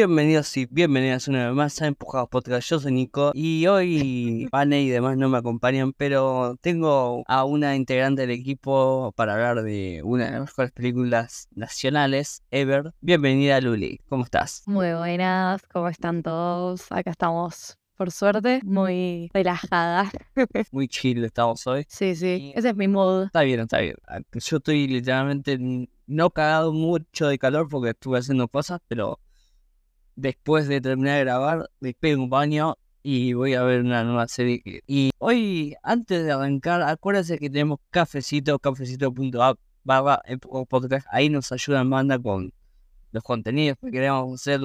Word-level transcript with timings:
Bienvenidos 0.00 0.56
y 0.56 0.64
bienvenidas 0.64 1.28
una 1.28 1.48
vez 1.48 1.54
más 1.54 1.82
a 1.82 1.86
Empujados 1.86 2.30
Podcast. 2.30 2.66
Yo 2.70 2.80
soy 2.80 2.90
Nico 2.90 3.32
y 3.34 3.66
hoy 3.66 4.48
Pane 4.50 4.80
y 4.80 4.88
demás 4.88 5.18
no 5.18 5.28
me 5.28 5.36
acompañan, 5.36 5.92
pero 5.92 6.56
tengo 6.62 7.22
a 7.26 7.44
una 7.44 7.76
integrante 7.76 8.22
del 8.22 8.30
equipo 8.30 9.12
para 9.14 9.34
hablar 9.34 9.62
de 9.62 10.00
una 10.02 10.24
de 10.24 10.30
las 10.30 10.40
mejores 10.40 10.72
películas 10.72 11.48
nacionales 11.50 12.42
ever. 12.50 12.94
Bienvenida 13.02 13.60
Luli, 13.60 14.00
¿cómo 14.08 14.24
estás? 14.24 14.62
Muy 14.64 14.90
buenas, 14.94 15.66
¿cómo 15.70 15.90
están 15.90 16.22
todos? 16.22 16.90
Acá 16.90 17.10
estamos, 17.10 17.76
por 17.94 18.10
suerte, 18.10 18.62
muy 18.64 19.28
relajada. 19.34 20.10
Muy 20.72 20.88
chill 20.88 21.22
estamos 21.24 21.66
hoy. 21.66 21.84
Sí, 21.90 22.16
sí, 22.16 22.54
ese 22.56 22.70
es 22.70 22.74
mi 22.74 22.88
mood. 22.88 23.26
Está 23.26 23.42
bien, 23.42 23.60
está 23.60 23.80
bien. 23.80 23.96
Ah, 24.08 24.20
Yo 24.32 24.56
estoy 24.56 24.88
literalmente 24.88 25.58
no 26.06 26.30
cagado 26.30 26.72
mucho 26.72 27.28
de 27.28 27.38
calor 27.38 27.68
porque 27.68 27.90
estuve 27.90 28.18
haciendo 28.18 28.48
cosas, 28.48 28.80
pero 28.88 29.20
después 30.16 30.68
de 30.68 30.80
terminar 30.80 31.18
de 31.18 31.24
grabar, 31.24 31.70
me 31.80 31.94
pego 31.94 32.22
un 32.22 32.30
baño 32.30 32.76
y 33.02 33.32
voy 33.32 33.54
a 33.54 33.62
ver 33.62 33.80
una 33.80 34.04
nueva 34.04 34.28
serie. 34.28 34.62
Y 34.86 35.10
hoy, 35.18 35.74
antes 35.82 36.24
de 36.24 36.32
arrancar, 36.32 36.82
acuérdense 36.82 37.38
que 37.38 37.48
tenemos 37.48 37.78
cafecito, 37.90 38.58
cafecito.app, 38.58 39.58
barra 39.84 40.22
podcast. 40.68 41.06
Ahí 41.10 41.28
nos 41.28 41.50
ayudan 41.52 41.88
banda 41.90 42.18
con 42.18 42.52
los 43.12 43.22
contenidos 43.22 43.78
que 43.80 43.90
queremos 43.90 44.40
hacer, 44.40 44.60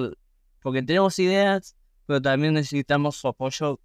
porque 0.60 0.82
tenemos 0.82 1.18
ideas, 1.18 1.76
pero 2.06 2.20
también 2.20 2.54
necesitamos 2.54 3.16
su 3.16 3.28
apoyo 3.28 3.80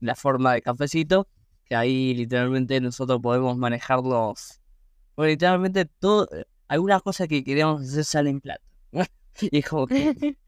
la 0.00 0.14
forma 0.14 0.54
de 0.54 0.62
cafecito, 0.62 1.28
que 1.64 1.74
ahí 1.74 2.14
literalmente 2.14 2.80
nosotros 2.80 3.20
podemos 3.20 3.56
manejarlos. 3.56 4.60
Porque 5.14 5.32
literalmente 5.32 5.86
todo, 5.86 6.28
algunas 6.68 7.02
cosas 7.02 7.28
que 7.28 7.42
queremos 7.42 7.82
hacer 7.82 8.04
salen 8.04 8.40
plata. 8.40 8.62
y 9.40 9.58
es 9.58 9.66
como 9.66 9.86
que, 9.86 10.36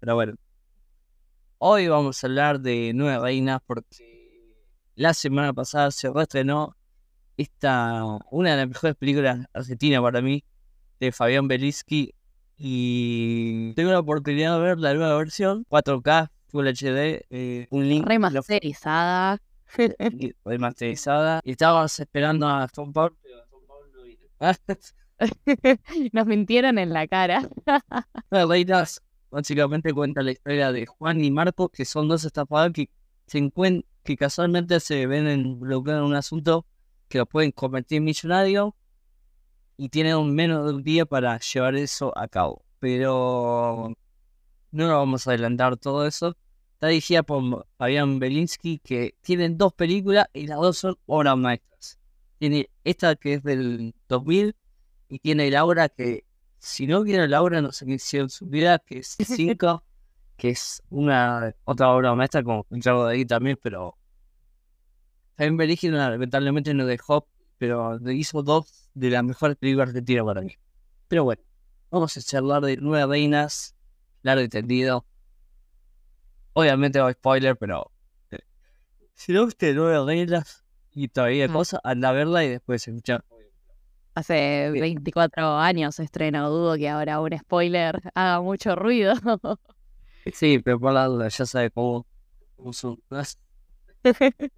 pero 0.00 0.14
bueno. 0.14 0.34
Hoy 1.58 1.88
vamos 1.88 2.22
a 2.22 2.26
hablar 2.26 2.60
de 2.60 2.92
Nueve 2.94 3.18
Reinas 3.18 3.60
porque 3.66 3.82
la 4.94 5.12
semana 5.12 5.52
pasada 5.52 5.90
se 5.90 6.10
reestrenó 6.10 6.76
esta, 7.36 8.04
una 8.30 8.50
de 8.50 8.56
las 8.58 8.68
mejores 8.68 8.96
películas 8.96 9.46
argentinas 9.52 10.00
para 10.02 10.20
mí, 10.20 10.44
de 11.00 11.12
Fabián 11.12 11.48
Belinsky. 11.48 12.14
Y 12.56 13.72
tengo 13.74 13.90
la 13.90 14.00
oportunidad 14.00 14.56
de 14.56 14.62
ver 14.62 14.78
la 14.78 14.94
nueva 14.94 15.16
versión, 15.16 15.64
4K, 15.68 16.30
Full 16.48 16.66
HD, 16.66 17.26
eh, 17.30 17.66
un 17.70 17.88
link 17.88 18.06
Remasterizada. 18.06 19.38
remasterizada. 20.44 21.40
Y 21.44 21.52
estábamos 21.52 21.98
esperando 22.00 22.48
a 22.48 22.66
Tom 22.68 22.92
Paul, 22.92 23.16
pero 23.22 23.44
Tom 23.50 23.60
Paul 23.66 23.90
no 23.94 24.02
vino. 24.02 24.26
Nos 26.12 26.26
mintieron 26.26 26.78
en 26.78 26.92
la 26.92 27.06
cara. 27.06 27.48
Reinas 28.30 29.02
básicamente 29.30 29.92
cuenta 29.92 30.22
la 30.22 30.32
historia 30.32 30.72
de 30.72 30.86
Juan 30.86 31.24
y 31.24 31.30
Marco, 31.30 31.68
que 31.68 31.84
son 31.84 32.08
dos 32.08 32.24
estafadores 32.24 32.72
que 32.74 32.90
se 33.26 33.38
encuentran, 33.38 33.84
que 34.04 34.16
casualmente 34.16 34.80
se 34.80 35.06
ven 35.06 35.28
involucrados 35.28 36.00
en 36.02 36.06
un 36.06 36.14
asunto 36.16 36.66
que 37.08 37.18
los 37.18 37.28
pueden 37.28 37.52
convertir 37.52 37.98
en 37.98 38.04
millonario 38.04 38.74
y 39.76 39.88
tienen 39.90 40.34
menos 40.34 40.66
de 40.66 40.74
un 40.74 40.82
día 40.82 41.06
para 41.06 41.38
llevar 41.38 41.76
eso 41.76 42.16
a 42.16 42.28
cabo. 42.28 42.64
Pero 42.80 43.94
no 44.70 44.86
lo 44.86 44.94
vamos 44.94 45.26
a 45.26 45.30
adelantar 45.30 45.76
todo 45.76 46.06
eso. 46.06 46.36
Está 46.74 46.88
dirigida 46.88 47.22
por 47.22 47.66
Fabián 47.76 48.18
Belinsky, 48.18 48.78
que 48.78 49.14
tienen 49.20 49.58
dos 49.58 49.72
películas 49.72 50.26
y 50.32 50.46
las 50.46 50.58
dos 50.58 50.78
son 50.78 50.96
obras 51.06 51.36
maestras. 51.36 51.98
Tiene 52.38 52.70
esta 52.84 53.16
que 53.16 53.34
es 53.34 53.42
del 53.42 53.94
2000 54.08 54.54
y 55.08 55.18
tiene 55.18 55.50
Laura 55.50 55.88
que, 55.88 56.24
si 56.58 56.86
no 56.86 57.02
vieron 57.02 57.30
Laura, 57.30 57.60
no 57.62 57.72
sé 57.72 57.86
qué 57.86 57.92
hicieron 57.94 58.30
su 58.30 58.46
vida, 58.46 58.78
que 58.78 58.98
es 58.98 59.16
5, 59.24 59.82
que 60.36 60.50
es 60.50 60.82
una 60.90 61.54
otra 61.64 61.90
obra 61.90 62.14
maestra 62.14 62.42
con 62.42 62.64
Santiago 62.70 63.06
de 63.06 63.14
ahí 63.14 63.24
también, 63.24 63.58
pero 63.62 63.96
Belinsky 65.36 65.88
no- 65.88 65.98
lamentablemente 65.98 66.74
no 66.74 66.84
dejó, 66.86 67.28
pero 67.58 67.98
hizo 68.10 68.42
dos 68.42 68.88
de 68.94 69.10
las 69.10 69.24
mejores 69.24 69.56
películas 69.56 69.88
argentinas 69.88 70.24
para 70.24 70.40
mí. 70.42 70.52
Pero 71.08 71.24
bueno, 71.24 71.42
vamos 71.90 72.16
a 72.16 72.20
charlar 72.20 72.62
de 72.64 72.76
Nueve 72.76 73.06
Reinas, 73.06 73.74
largo 74.22 74.42
y 74.42 74.48
tendido. 74.48 75.06
Obviamente 76.54 76.98
va 77.00 77.12
spoiler, 77.12 77.56
pero 77.56 77.90
eh, 78.30 78.38
si 79.14 79.32
no 79.32 79.46
viste 79.46 79.72
Nueve 79.74 80.04
Reinas 80.04 80.64
y 80.92 81.08
todavía 81.08 81.46
Mm. 81.48 81.52
cosas, 81.52 81.80
anda 81.84 82.08
a 82.08 82.12
verla 82.12 82.44
y 82.44 82.48
después 82.48 82.86
escuchar. 82.86 83.24
Hace 84.18 84.70
Bien. 84.72 84.82
24 84.82 85.58
años 85.58 85.94
se 85.94 86.02
estrena, 86.02 86.42
dudo 86.48 86.76
que 86.76 86.88
ahora 86.88 87.20
un 87.20 87.38
spoiler 87.38 88.00
haga 88.14 88.40
mucho 88.40 88.74
ruido. 88.74 89.14
Sí, 90.34 90.58
pero 90.58 90.78
por 90.78 90.92
la 90.92 91.06
duda, 91.06 91.28
ya 91.28 91.46
sabe 91.46 91.70
cómo, 91.70 92.04
cómo 92.56 92.74
son. 92.74 93.00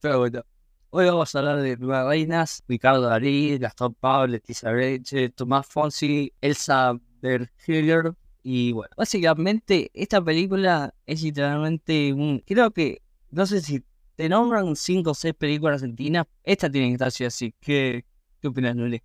Pero 0.00 0.18
bueno, 0.18 0.42
hoy 0.90 1.06
vamos 1.06 1.34
a 1.34 1.38
hablar 1.40 1.60
de 1.60 1.76
Nueve 1.76 2.08
Reinas, 2.08 2.62
Ricardo 2.68 3.00
Darín, 3.00 3.58
Gastón 3.58 3.94
Pablo, 3.94 4.28
Leticia 4.28 4.70
Breche, 4.70 5.30
Tomás 5.30 5.66
Fonsi, 5.66 6.32
Elsa 6.40 6.92
Berger. 7.20 8.12
Y 8.44 8.70
bueno, 8.70 8.92
básicamente 8.96 9.90
esta 9.92 10.22
película 10.22 10.94
es 11.04 11.20
literalmente 11.20 12.12
un... 12.12 12.40
Creo 12.46 12.70
que, 12.70 13.02
no 13.30 13.44
sé 13.44 13.60
si 13.60 13.82
te 14.14 14.28
nombran 14.28 14.76
cinco 14.76 15.10
o 15.10 15.14
seis 15.14 15.34
películas 15.34 15.82
argentinas, 15.82 16.26
esta 16.44 16.70
tiene 16.70 16.88
que 16.88 16.92
estar 16.92 17.08
así 17.08 17.24
así. 17.24 17.54
¿Qué, 17.58 18.04
qué 18.40 18.48
opinas, 18.48 18.76
Luli? 18.76 19.02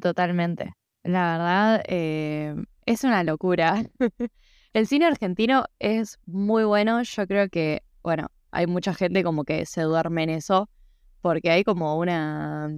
Totalmente. 0.00 0.72
La 1.02 1.32
verdad, 1.32 1.82
eh, 1.88 2.54
es 2.86 3.04
una 3.04 3.24
locura. 3.24 3.84
El 4.72 4.86
cine 4.86 5.06
argentino 5.06 5.64
es 5.78 6.18
muy 6.26 6.64
bueno. 6.64 7.02
Yo 7.02 7.26
creo 7.26 7.48
que, 7.48 7.82
bueno, 8.02 8.28
hay 8.50 8.66
mucha 8.66 8.94
gente 8.94 9.24
como 9.24 9.44
que 9.44 9.66
se 9.66 9.82
duerme 9.82 10.22
en 10.24 10.30
eso, 10.30 10.70
porque 11.20 11.50
hay 11.50 11.64
como 11.64 11.98
una, 11.98 12.68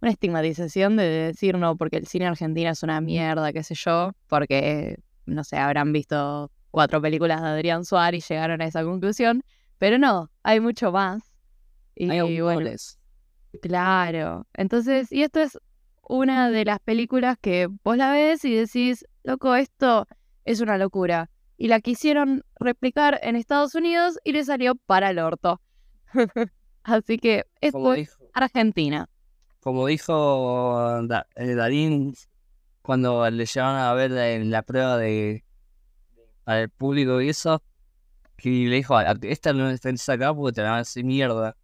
una 0.00 0.10
estigmatización 0.10 0.96
de 0.96 1.04
decir 1.04 1.58
no, 1.58 1.76
porque 1.76 1.96
el 1.96 2.06
cine 2.06 2.26
argentino 2.26 2.70
es 2.70 2.82
una 2.82 3.00
mierda, 3.00 3.52
qué 3.52 3.62
sé 3.62 3.74
yo, 3.74 4.12
porque, 4.26 4.98
no 5.26 5.44
sé, 5.44 5.56
habrán 5.58 5.92
visto 5.92 6.50
cuatro 6.70 7.00
películas 7.00 7.42
de 7.42 7.48
Adrián 7.48 7.84
Suárez 7.84 8.24
y 8.24 8.34
llegaron 8.34 8.60
a 8.62 8.66
esa 8.66 8.84
conclusión, 8.84 9.42
pero 9.78 9.98
no, 9.98 10.30
hay 10.42 10.60
mucho 10.60 10.92
más. 10.92 11.22
Y 11.94 12.10
Hay 12.10 12.20
bueno, 12.20 12.50
autores. 12.50 12.98
Claro. 13.60 14.46
Entonces, 14.54 15.10
y 15.12 15.22
esto 15.22 15.40
es 15.40 15.58
una 16.08 16.50
de 16.50 16.64
las 16.64 16.78
películas 16.80 17.36
que 17.40 17.68
vos 17.84 17.96
la 17.96 18.12
ves 18.12 18.44
y 18.44 18.54
decís, 18.54 19.04
loco, 19.24 19.54
esto 19.54 20.06
es 20.44 20.60
una 20.60 20.78
locura. 20.78 21.30
Y 21.58 21.68
la 21.68 21.80
quisieron 21.80 22.44
replicar 22.60 23.18
en 23.22 23.34
Estados 23.36 23.74
Unidos 23.74 24.18
y 24.24 24.32
le 24.32 24.44
salió 24.44 24.74
para 24.74 25.10
el 25.10 25.18
orto. 25.18 25.60
Así 26.84 27.18
que 27.18 27.44
es 27.60 27.72
Argentina. 28.34 29.08
como 29.60 29.86
dijo 29.86 31.00
Da- 31.04 31.26
eh, 31.34 31.54
Darín 31.54 32.14
cuando 32.82 33.28
le 33.30 33.46
llevaron 33.46 33.80
a 33.80 33.92
ver 33.94 34.10
la, 34.12 34.38
la 34.38 34.62
prueba 34.62 34.96
de 34.96 35.44
al 36.44 36.70
público 36.70 37.20
y 37.20 37.30
eso, 37.30 37.60
que 38.36 38.48
le 38.50 38.76
dijo, 38.76 38.96
"A- 38.96 39.16
esta 39.22 39.52
no 39.52 39.68
está 39.70 40.12
acá 40.12 40.32
porque 40.32 40.54
te 40.54 40.62
la 40.62 40.68
van 40.70 40.78
a 40.78 40.82
hacer 40.82 41.02
mierda. 41.04 41.56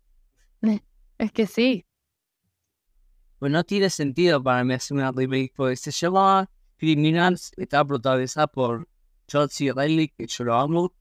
Es 1.22 1.31
que 1.31 1.47
sí. 1.47 1.87
Pues 3.38 3.53
no 3.53 3.62
tiene 3.62 3.91
sentido 3.91 4.43
para 4.43 4.65
mí 4.65 4.75
hacer 4.75 4.97
una 4.97 5.12
remake, 5.12 5.53
porque 5.55 5.77
se 5.77 5.93
llama 5.93 6.50
Criminals, 6.78 7.53
está 7.56 7.84
protagonizada 7.84 8.49
por 8.49 8.88
John 9.31 9.49
C. 9.49 9.72
Reilly, 9.72 10.09
que 10.09 10.27
yo 10.27 10.43
lo 10.43 10.56
amo, 10.56 10.93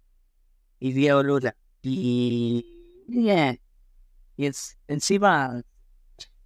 y 0.79 0.91
Diego 0.91 1.23
Luna. 1.23 1.55
Y... 1.81 2.63
yeah. 3.07 3.57
Y 4.37 4.45
es, 4.45 4.77
encima, 4.87 5.63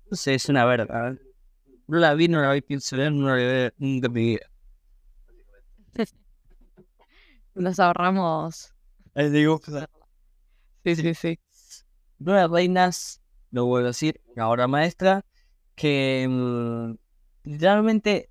no 0.10 0.16
sé, 0.16 0.36
es 0.36 0.48
una 0.48 0.64
verga. 0.64 1.18
No 1.88 1.98
la 1.98 2.14
vi, 2.14 2.30
no 2.30 2.42
la 2.42 2.54
vi, 2.54 2.62
pienso 2.62 2.96
ver, 2.96 3.12
no 3.12 3.36
la 3.36 3.36
vi 3.36 3.86
nunca 3.86 4.08
mi 4.08 4.22
vida. 4.22 4.50
Nos 7.56 7.78
ahorramos. 7.78 8.74
Ahí 9.16 9.30
digo, 9.30 9.60
Sí, 10.86 10.96
sí, 10.96 11.14
sí. 11.14 11.40
Nueve 12.20 12.48
Reinas, 12.48 13.22
lo 13.56 13.66
vuelvo 13.66 13.86
a 13.86 13.90
decir, 13.90 14.22
una 14.36 14.50
obra 14.50 14.68
maestra, 14.68 15.25
que 15.75 16.28
mm, 16.30 16.96
literalmente 17.44 18.30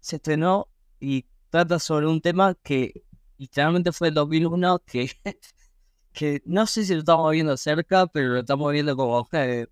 se 0.00 0.16
estrenó 0.16 0.68
y 0.98 1.24
trata 1.50 1.78
sobre 1.78 2.08
un 2.08 2.20
tema 2.20 2.56
que 2.64 3.04
literalmente 3.38 3.92
fue 3.92 4.08
el 4.08 4.14
2001, 4.14 4.80
que, 4.80 5.10
que 6.12 6.42
no 6.46 6.66
sé 6.66 6.84
si 6.84 6.94
lo 6.94 7.00
estamos 7.00 7.30
viendo 7.30 7.56
cerca, 7.56 8.08
pero 8.08 8.30
lo 8.30 8.40
estamos 8.40 8.72
viendo 8.72 8.96
como 8.96 9.28
que 9.28 9.68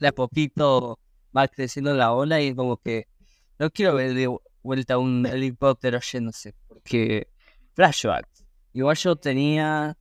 de 0.00 0.08
a 0.08 0.12
poquito 0.12 0.98
va 1.36 1.46
creciendo 1.46 1.94
la 1.94 2.12
ola 2.12 2.40
y 2.40 2.48
es 2.48 2.56
como 2.56 2.76
que 2.76 3.06
no 3.60 3.70
quiero 3.70 3.94
ver 3.94 4.14
de 4.14 4.36
vuelta 4.62 4.98
un 4.98 5.26
helicóptero 5.26 6.00
yéndose, 6.00 6.54
porque 6.66 7.28
flashbacks. 7.74 8.44
Igual 8.72 8.96
yo 8.96 9.14
tenía 9.14 9.96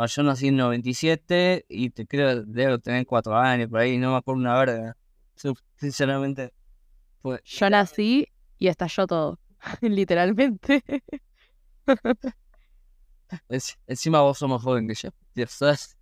bueno, 0.00 0.06
yo 0.08 0.22
nací 0.22 0.48
en 0.48 0.56
97 0.56 1.66
y 1.68 1.90
te 1.90 2.06
creo 2.06 2.42
debo 2.44 2.78
tener 2.78 3.04
cuatro 3.04 3.36
años 3.36 3.68
por 3.68 3.80
ahí, 3.80 3.98
no 3.98 4.12
me 4.12 4.16
acuerdo 4.16 4.40
una 4.40 4.58
verga. 4.58 4.96
Sin- 5.34 5.54
Sinceramente, 5.76 6.52
fue 7.20 7.40
Yo 7.44 7.68
nací 7.68 8.26
y 8.58 8.68
estalló 8.68 9.06
todo. 9.06 9.38
literalmente. 9.82 10.82
Es- 13.48 13.78
encima 13.86 14.22
vos 14.22 14.38
sos 14.38 14.48
más 14.48 14.62
joven 14.62 14.88
que 14.88 14.94
yo. 14.94 15.10
Ya 15.34 15.46
sabes. 15.46 15.96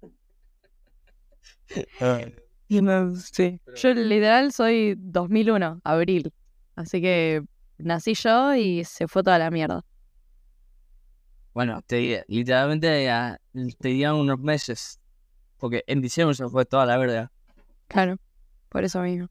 Sí. 2.68 3.60
Yo 3.74 3.94
literal 3.94 4.52
soy 4.52 4.94
2001, 4.96 5.80
abril. 5.84 6.32
Así 6.76 7.00
que 7.00 7.42
nací 7.78 8.14
yo 8.14 8.54
y 8.54 8.84
se 8.84 9.08
fue 9.08 9.22
toda 9.22 9.38
la 9.38 9.50
mierda. 9.50 9.84
Bueno, 11.58 11.82
te, 11.84 12.24
literalmente 12.28 13.10
ah, 13.10 13.40
te 13.80 13.88
dieron 13.88 14.20
unos 14.20 14.38
meses. 14.38 15.00
Porque 15.56 15.82
en 15.88 16.00
diciembre 16.00 16.36
se 16.36 16.46
fue 16.48 16.64
toda 16.64 16.86
la 16.86 16.96
verdad. 16.96 17.32
Claro, 17.88 18.16
por 18.68 18.84
eso 18.84 19.02
mismo. 19.02 19.26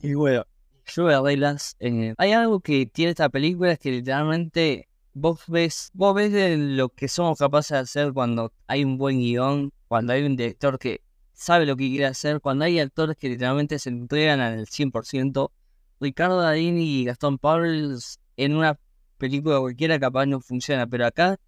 Y 0.00 0.14
bueno, 0.14 0.44
yo 0.84 1.04
voy 1.04 1.14
a 1.14 1.20
verlas. 1.20 1.76
eh, 1.78 2.14
hay 2.18 2.32
algo 2.32 2.58
que 2.58 2.86
tiene 2.86 3.10
esta 3.12 3.28
película 3.28 3.70
es 3.70 3.78
que 3.78 3.92
literalmente 3.92 4.88
vos 5.14 5.44
ves, 5.46 5.90
vos 5.92 6.12
ves 6.12 6.32
de 6.32 6.56
lo 6.56 6.88
que 6.88 7.06
somos 7.06 7.38
capaces 7.38 7.70
de 7.70 7.78
hacer 7.78 8.12
cuando 8.12 8.52
hay 8.66 8.82
un 8.82 8.98
buen 8.98 9.20
guion, 9.20 9.72
cuando 9.86 10.14
hay 10.14 10.24
un 10.24 10.34
director 10.34 10.76
que 10.76 11.02
sabe 11.34 11.66
lo 11.66 11.76
que 11.76 11.88
quiere 11.88 12.06
hacer, 12.06 12.40
cuando 12.40 12.64
hay 12.64 12.80
actores 12.80 13.16
que 13.16 13.28
literalmente 13.28 13.78
se 13.78 13.90
entregan 13.90 14.40
al 14.40 14.66
100%. 14.66 15.52
Ricardo 16.00 16.40
Darín 16.40 16.78
y 16.78 17.04
Gastón 17.04 17.38
Pauls 17.38 18.18
en 18.36 18.56
una 18.56 18.76
película 19.22 19.60
cualquiera 19.60 20.00
capaz 20.00 20.26
no 20.26 20.40
funciona, 20.40 20.84
pero 20.84 21.06
acá 21.06 21.38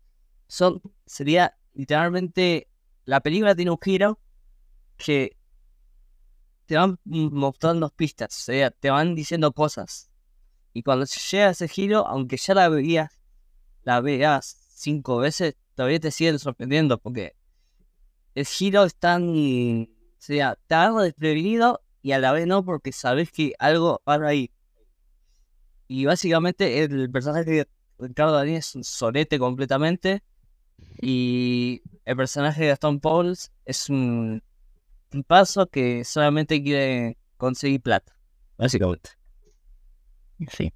son, 0.46 0.80
sería 1.06 1.56
literalmente, 1.72 2.68
la 3.04 3.20
película 3.20 3.56
tiene 3.56 3.72
un 3.72 3.78
giro 3.82 4.20
que 4.96 5.36
te 6.66 6.76
van 6.76 7.00
mostrando 7.04 7.90
pistas, 7.90 8.32
o 8.38 8.44
sea, 8.44 8.70
te 8.70 8.90
van 8.90 9.16
diciendo 9.16 9.50
cosas. 9.52 10.08
Y 10.72 10.84
cuando 10.84 11.04
llega 11.04 11.50
ese 11.50 11.66
giro, 11.66 12.06
aunque 12.06 12.36
ya 12.36 12.54
la 12.54 12.68
veías, 12.68 13.18
la 13.82 14.00
veas 14.00 14.56
cinco 14.76 15.16
veces, 15.16 15.56
todavía 15.74 15.98
te 15.98 16.12
siguen 16.12 16.38
sorprendiendo 16.38 16.98
porque 16.98 17.34
el 18.36 18.46
giro 18.46 18.84
es 18.84 18.94
tan, 18.94 19.24
o 19.82 19.86
sea, 20.18 20.56
agarra 20.68 21.02
desprevenido 21.02 21.82
y 22.02 22.12
a 22.12 22.20
la 22.20 22.30
vez 22.30 22.46
no 22.46 22.64
porque 22.64 22.92
sabes 22.92 23.32
que 23.32 23.54
algo 23.58 24.00
va 24.08 24.14
ahí. 24.28 24.52
Y 25.88 26.06
básicamente 26.06 26.82
el 26.82 27.10
personaje 27.10 27.50
de 27.50 27.68
Ricardo 27.98 28.32
Darín 28.32 28.56
es 28.56 28.74
un 28.74 28.84
solete 28.84 29.38
completamente. 29.38 30.22
Y 31.00 31.82
el 32.04 32.16
personaje 32.16 32.62
de 32.62 32.68
Gastón 32.68 33.00
Pauls 33.00 33.52
es 33.64 33.88
un, 33.88 34.42
paso 35.26 35.68
que 35.68 36.04
solamente 36.04 36.62
quiere 36.62 37.16
conseguir 37.36 37.80
plata. 37.80 38.16
Básicamente. 38.56 39.10
Sí. 40.48 40.72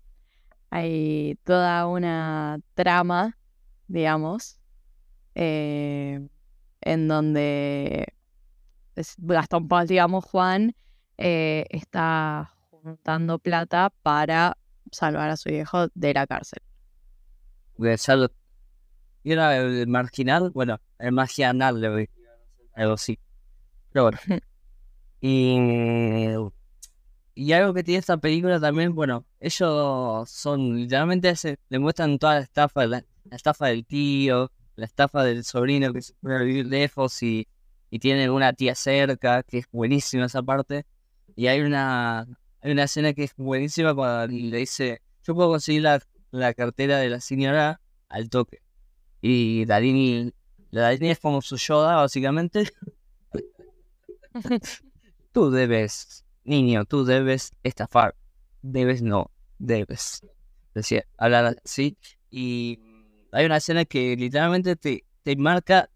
Hay 0.70 1.38
toda 1.44 1.86
una 1.86 2.60
trama, 2.74 3.36
digamos, 3.88 4.60
eh, 5.34 6.28
en 6.80 7.08
donde 7.08 8.14
Gastón 9.16 9.68
Paul, 9.68 9.86
digamos, 9.86 10.24
Juan, 10.24 10.74
eh, 11.16 11.64
está 11.70 12.54
juntando 12.70 13.38
plata 13.38 13.92
para 14.02 14.56
salvar 14.92 15.30
a 15.30 15.36
su 15.36 15.48
viejo 15.50 15.88
de 15.94 16.14
la 16.14 16.26
cárcel. 16.26 16.60
Y 19.22 19.32
era 19.32 19.56
el 19.56 19.86
marginal, 19.86 20.50
bueno, 20.50 20.80
el 20.98 21.12
marginal 21.12 21.80
voy 21.90 22.08
algo 22.74 22.94
así. 22.94 23.18
Pero 23.92 24.04
bueno. 24.04 24.18
Y, 25.20 25.56
y 27.34 27.52
algo 27.52 27.74
que 27.74 27.82
tiene 27.82 27.98
esta 27.98 28.18
película 28.18 28.60
también, 28.60 28.94
bueno, 28.94 29.26
ellos 29.40 30.30
son, 30.30 30.76
literalmente 30.76 31.34
se 31.34 31.58
demuestran 31.68 32.20
toda 32.20 32.34
la 32.34 32.40
estafa, 32.42 32.86
la, 32.86 33.04
la 33.24 33.36
estafa 33.36 33.66
del 33.66 33.84
tío, 33.84 34.52
la 34.76 34.84
estafa 34.84 35.24
del 35.24 35.42
sobrino 35.42 35.92
que 35.92 36.02
se 36.02 36.14
a 36.22 36.38
vivir 36.38 36.66
lejos 36.66 37.20
y, 37.24 37.48
y 37.90 37.98
tiene 37.98 38.30
una 38.30 38.52
tía 38.52 38.74
cerca, 38.74 39.42
que 39.42 39.58
es 39.58 39.66
buenísima 39.72 40.26
esa 40.26 40.42
parte. 40.42 40.86
Y 41.34 41.48
hay 41.48 41.60
una, 41.60 42.26
hay 42.60 42.72
una 42.72 42.84
escena 42.84 43.12
que 43.12 43.24
es 43.24 43.34
buenísima 43.36 43.94
cuando 43.94 44.34
le 44.34 44.56
dice, 44.58 45.02
yo 45.24 45.34
puedo 45.34 45.50
conseguir 45.50 45.82
la, 45.82 46.02
la 46.30 46.54
cartera 46.54 46.98
de 46.98 47.08
la 47.08 47.20
señora 47.20 47.80
al 48.08 48.28
toque. 48.28 48.62
Y 49.20 49.64
Darini, 49.64 50.32
la 50.70 50.82
Darini 50.82 51.10
es 51.10 51.18
como 51.18 51.42
su 51.42 51.56
Yoda, 51.56 51.96
básicamente. 51.96 52.70
Tú 55.32 55.50
debes, 55.50 56.24
niño, 56.44 56.84
tú 56.84 57.04
debes 57.04 57.52
estafar. 57.62 58.14
Debes 58.62 59.02
no, 59.02 59.30
debes. 59.58 60.22
Decía, 60.74 61.04
hablar 61.16 61.56
así. 61.64 61.96
Y 62.30 62.80
hay 63.30 63.46
una 63.46 63.58
escena 63.58 63.84
que 63.84 64.16
literalmente 64.16 64.74
te, 64.74 65.04
te 65.22 65.36
marca 65.36 65.90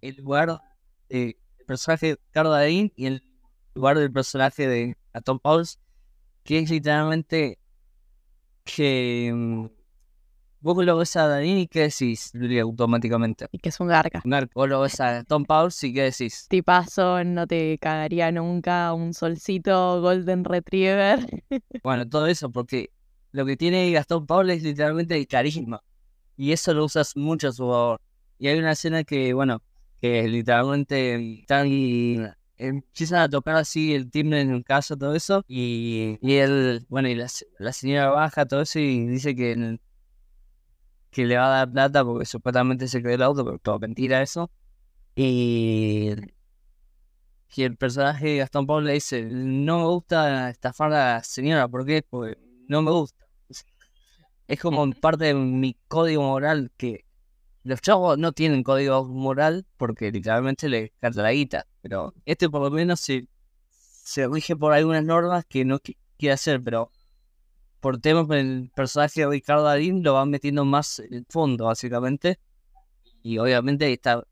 el 0.00 0.16
lugar 0.16 0.60
del 1.08 1.36
personaje 1.66 2.08
de 2.08 2.18
Ricardo 2.26 2.50
Darín 2.50 2.92
y 2.96 3.06
el 3.06 3.22
lugar 3.74 3.98
del 3.98 4.12
personaje 4.12 4.66
de 4.66 4.96
a 5.12 5.20
Tom 5.20 5.38
Pauls, 5.38 5.78
que 6.44 6.58
es 6.58 6.70
literalmente 6.70 7.58
que 8.64 9.32
mm, 9.34 9.66
vos 10.60 10.84
lo 10.84 10.96
ves 10.96 11.16
a 11.16 11.26
Darín 11.26 11.58
y 11.58 11.66
qué 11.66 11.80
decís, 11.80 12.32
automáticamente. 12.60 13.46
Y 13.50 13.58
que 13.58 13.70
es 13.70 13.80
un 13.80 13.88
garca. 13.88 14.22
Marco, 14.24 14.52
vos 14.54 14.68
lo 14.68 14.80
ves 14.80 15.00
a 15.00 15.24
Tom 15.24 15.44
Pauls 15.44 15.82
y 15.84 15.92
qué 15.92 16.02
decís. 16.02 16.46
Tipazo, 16.48 17.24
no 17.24 17.46
te 17.46 17.78
cagaría 17.78 18.30
nunca 18.30 18.92
un 18.92 19.14
solcito 19.14 20.00
Golden 20.00 20.44
Retriever. 20.44 21.26
Bueno, 21.82 22.08
todo 22.08 22.26
eso, 22.26 22.50
porque 22.50 22.90
lo 23.32 23.44
que 23.44 23.56
tiene 23.56 23.90
Gastón 23.90 24.26
Paul 24.26 24.50
es 24.50 24.62
literalmente 24.62 25.16
el 25.16 25.26
carisma. 25.26 25.82
Y 26.36 26.52
eso 26.52 26.72
lo 26.72 26.84
usas 26.84 27.16
mucho 27.16 27.48
a 27.48 27.52
su 27.52 27.64
favor. 27.64 28.00
Y 28.38 28.48
hay 28.48 28.58
una 28.58 28.72
escena 28.72 29.04
que, 29.04 29.34
bueno, 29.34 29.62
que 30.00 30.26
literalmente 30.28 31.40
están 31.40 31.66
y 31.68 32.18
empiezan 32.56 33.20
a 33.20 33.28
tocar 33.28 33.56
así 33.56 33.94
el 33.94 34.10
timbre 34.10 34.40
en 34.40 34.50
el 34.52 34.64
caso, 34.64 34.96
todo 34.96 35.14
eso. 35.14 35.44
Y, 35.48 36.18
y 36.20 36.34
él, 36.34 36.86
bueno, 36.88 37.08
y 37.08 37.14
la, 37.14 37.28
la 37.58 37.72
señora 37.72 38.10
baja 38.10 38.46
todo 38.46 38.62
eso 38.62 38.78
y 38.78 39.06
dice 39.06 39.34
que, 39.34 39.78
que 41.10 41.26
le 41.26 41.36
va 41.36 41.46
a 41.46 41.58
dar 41.58 41.72
plata 41.72 42.04
porque 42.04 42.26
supuestamente 42.26 42.88
se 42.88 43.02
quedó 43.02 43.14
el 43.14 43.22
auto, 43.22 43.44
pero 43.44 43.58
todo 43.58 43.78
mentira 43.78 44.22
eso. 44.22 44.50
Y, 45.16 46.10
y 47.54 47.62
el 47.62 47.76
personaje 47.76 48.28
de 48.28 48.36
Gastón 48.38 48.66
Paul 48.66 48.84
le 48.84 48.94
dice, 48.94 49.22
no 49.22 49.78
me 49.78 49.86
gusta 49.86 50.50
estafar 50.50 50.92
a 50.92 51.14
la 51.14 51.24
señora, 51.24 51.68
¿por 51.68 51.86
qué? 51.86 52.02
Porque 52.08 52.36
no 52.68 52.82
me 52.82 52.90
gusta. 52.90 53.24
Es 54.46 54.60
como 54.60 54.90
parte 54.92 55.26
de 55.26 55.34
mi 55.34 55.76
código 55.88 56.22
moral 56.22 56.70
que 56.76 57.04
los 57.62 57.80
chavos 57.80 58.18
no 58.18 58.32
tienen 58.32 58.62
código 58.62 59.04
moral 59.04 59.66
porque 59.78 60.10
literalmente 60.12 60.68
le 60.68 60.90
canta 61.00 61.22
la 61.22 61.32
guita, 61.32 61.66
pero 61.84 62.14
este 62.24 62.48
por 62.48 62.62
lo 62.62 62.70
menos 62.70 63.00
se, 63.00 63.28
se 63.70 64.26
rige 64.28 64.56
por 64.56 64.72
algunas 64.72 65.04
normas 65.04 65.44
que 65.46 65.66
no 65.66 65.78
qui- 65.80 65.98
quiere 66.18 66.32
hacer, 66.32 66.62
pero 66.64 66.90
por 67.80 67.98
temas 68.00 68.26
el 68.30 68.70
personaje 68.74 69.20
de 69.22 69.28
Ricardo 69.28 69.64
Darín 69.64 70.02
lo 70.02 70.14
van 70.14 70.30
metiendo 70.30 70.64
más 70.64 71.00
en 71.00 71.14
el 71.14 71.26
fondo, 71.28 71.66
básicamente. 71.66 72.40
Y 73.22 73.38
obviamente 73.38 73.92
esta, 73.92 74.26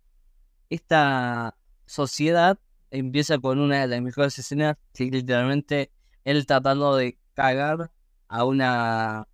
esta 0.71 1.57
sociedad 1.87 2.59
empieza 2.91 3.39
con 3.39 3.59
una 3.61 3.83
de 3.83 3.89
las 3.89 4.03
mejores 4.03 4.39
escenas, 4.39 4.77
que 4.95 5.07
literalmente 5.07 5.93
él 6.25 6.47
tratando 6.47 6.97
de 6.97 7.19
cagar 7.35 7.93
a 8.29 8.45
una 8.45 9.29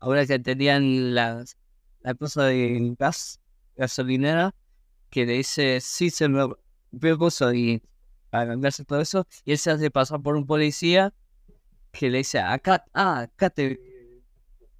a 0.00 0.08
una 0.08 0.26
que 0.26 0.38
tenían 0.38 1.14
la, 1.14 1.44
la 2.00 2.14
cosa 2.14 2.44
de 2.44 2.94
gas, 2.98 3.40
gasolinera, 3.76 4.54
que 5.10 5.26
le 5.26 5.34
dice, 5.34 5.80
sí, 5.80 6.10
se 6.10 6.28
me 6.28 6.46
y 7.54 7.82
para 8.30 8.46
cambiarse 8.46 8.84
todo 8.84 9.00
eso, 9.00 9.26
y 9.44 9.52
él 9.52 9.58
se 9.58 9.70
hace 9.70 9.90
pasar 9.90 10.22
por 10.22 10.36
un 10.36 10.46
policía 10.46 11.12
que 11.90 12.08
le 12.08 12.18
dice, 12.18 12.38
acá, 12.38 12.84
ah, 12.94 13.20
acá 13.20 13.50
te 13.50 13.78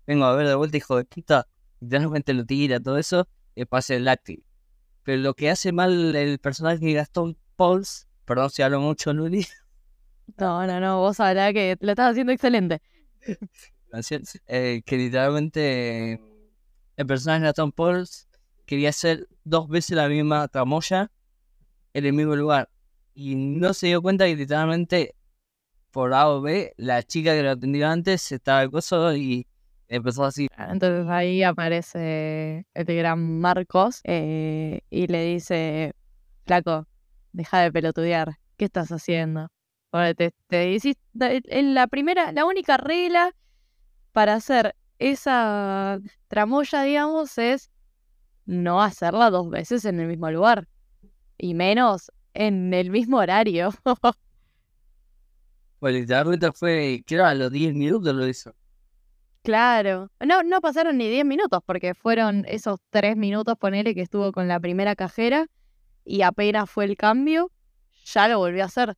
vengo 0.06 0.24
a 0.24 0.34
ver 0.34 0.48
de 0.48 0.54
vuelta, 0.54 0.76
hijo 0.76 0.96
de 0.96 1.04
puta, 1.04 1.46
y 1.80 2.32
lo 2.32 2.46
tira, 2.46 2.80
todo 2.80 2.98
eso, 2.98 3.28
y 3.54 3.64
pasa 3.64 3.94
el 3.94 4.04
láctil. 4.04 4.44
Pero 5.02 5.20
lo 5.20 5.34
que 5.34 5.50
hace 5.50 5.72
mal 5.72 6.14
el 6.14 6.38
personaje 6.38 6.78
de 6.78 6.92
Gastón 6.94 7.36
Pauls, 7.56 8.06
perdón 8.24 8.50
si 8.50 8.62
hablo 8.62 8.80
mucho, 8.80 9.12
Luli, 9.12 9.46
No, 10.38 10.66
no, 10.66 10.80
no, 10.80 11.00
vos 11.00 11.16
sabrás 11.16 11.52
que 11.52 11.76
lo 11.80 11.90
estás 11.90 12.12
haciendo 12.12 12.32
excelente. 12.32 12.80
Gracias. 13.90 14.40
Eh, 14.46 14.82
que 14.86 14.96
literalmente 14.96 16.20
el 16.96 17.06
personaje 17.06 17.40
de 17.40 17.46
Gastón 17.48 17.72
Pauls 17.72 18.28
quería 18.64 18.90
hacer 18.90 19.28
dos 19.44 19.68
veces 19.68 19.96
la 19.96 20.08
misma 20.08 20.48
tramoya 20.48 21.10
en 21.94 22.06
el 22.06 22.12
mismo 22.12 22.36
lugar. 22.36 22.68
Y 23.14 23.34
no 23.34 23.74
se 23.74 23.88
dio 23.88 24.02
cuenta 24.02 24.24
que 24.26 24.36
literalmente 24.36 25.14
por 25.90 26.14
A 26.14 26.28
o 26.30 26.40
B, 26.40 26.72
la 26.76 27.02
chica 27.02 27.32
que 27.34 27.42
lo 27.42 27.50
atendió 27.50 27.86
antes 27.88 28.32
estaba 28.32 28.60
acoso 28.60 29.14
y 29.14 29.46
empezó 29.88 30.24
así. 30.24 30.48
Entonces 30.56 31.06
ahí 31.08 31.42
aparece 31.42 32.66
este 32.72 32.94
gran 32.94 33.40
Marcos 33.40 34.00
eh, 34.04 34.80
y 34.88 35.06
le 35.06 35.24
dice, 35.26 35.92
flaco, 36.46 36.86
deja 37.32 37.60
de 37.60 37.70
pelotudear, 37.72 38.38
¿qué 38.56 38.64
estás 38.64 38.90
haciendo? 38.90 39.48
Porque 39.90 40.14
te, 40.14 40.32
te 40.46 40.72
hiciste- 40.72 41.42
en 41.44 41.74
la 41.74 41.86
primera, 41.88 42.32
la 42.32 42.46
única 42.46 42.78
regla 42.78 43.34
para 44.12 44.34
hacer 44.34 44.74
esa 44.98 45.98
tramoya, 46.28 46.82
digamos, 46.82 47.36
es 47.36 47.70
no 48.46 48.82
hacerla 48.82 49.28
dos 49.28 49.50
veces 49.50 49.84
en 49.84 50.00
el 50.00 50.08
mismo 50.08 50.30
lugar. 50.30 50.66
Y 51.42 51.54
menos 51.54 52.12
en 52.34 52.72
el 52.72 52.92
mismo 52.92 53.16
horario. 53.16 53.70
pues 55.80 55.92
literalmente 55.92 56.52
fue, 56.52 57.02
creo, 57.04 57.26
a 57.26 57.34
los 57.34 57.50
10 57.50 57.74
minutos 57.74 58.14
lo 58.14 58.28
hizo. 58.28 58.54
Claro. 59.42 60.08
No, 60.24 60.44
no 60.44 60.60
pasaron 60.60 60.98
ni 60.98 61.08
10 61.08 61.24
minutos 61.24 61.58
porque 61.66 61.94
fueron 61.94 62.44
esos 62.46 62.78
3 62.90 63.16
minutos, 63.16 63.56
ponele, 63.58 63.92
que 63.92 64.02
estuvo 64.02 64.30
con 64.30 64.46
la 64.46 64.60
primera 64.60 64.94
cajera 64.94 65.48
y 66.04 66.22
apenas 66.22 66.70
fue 66.70 66.84
el 66.84 66.96
cambio, 66.96 67.50
ya 68.04 68.28
lo 68.28 68.38
volvió 68.38 68.62
a 68.62 68.66
hacer. 68.66 68.96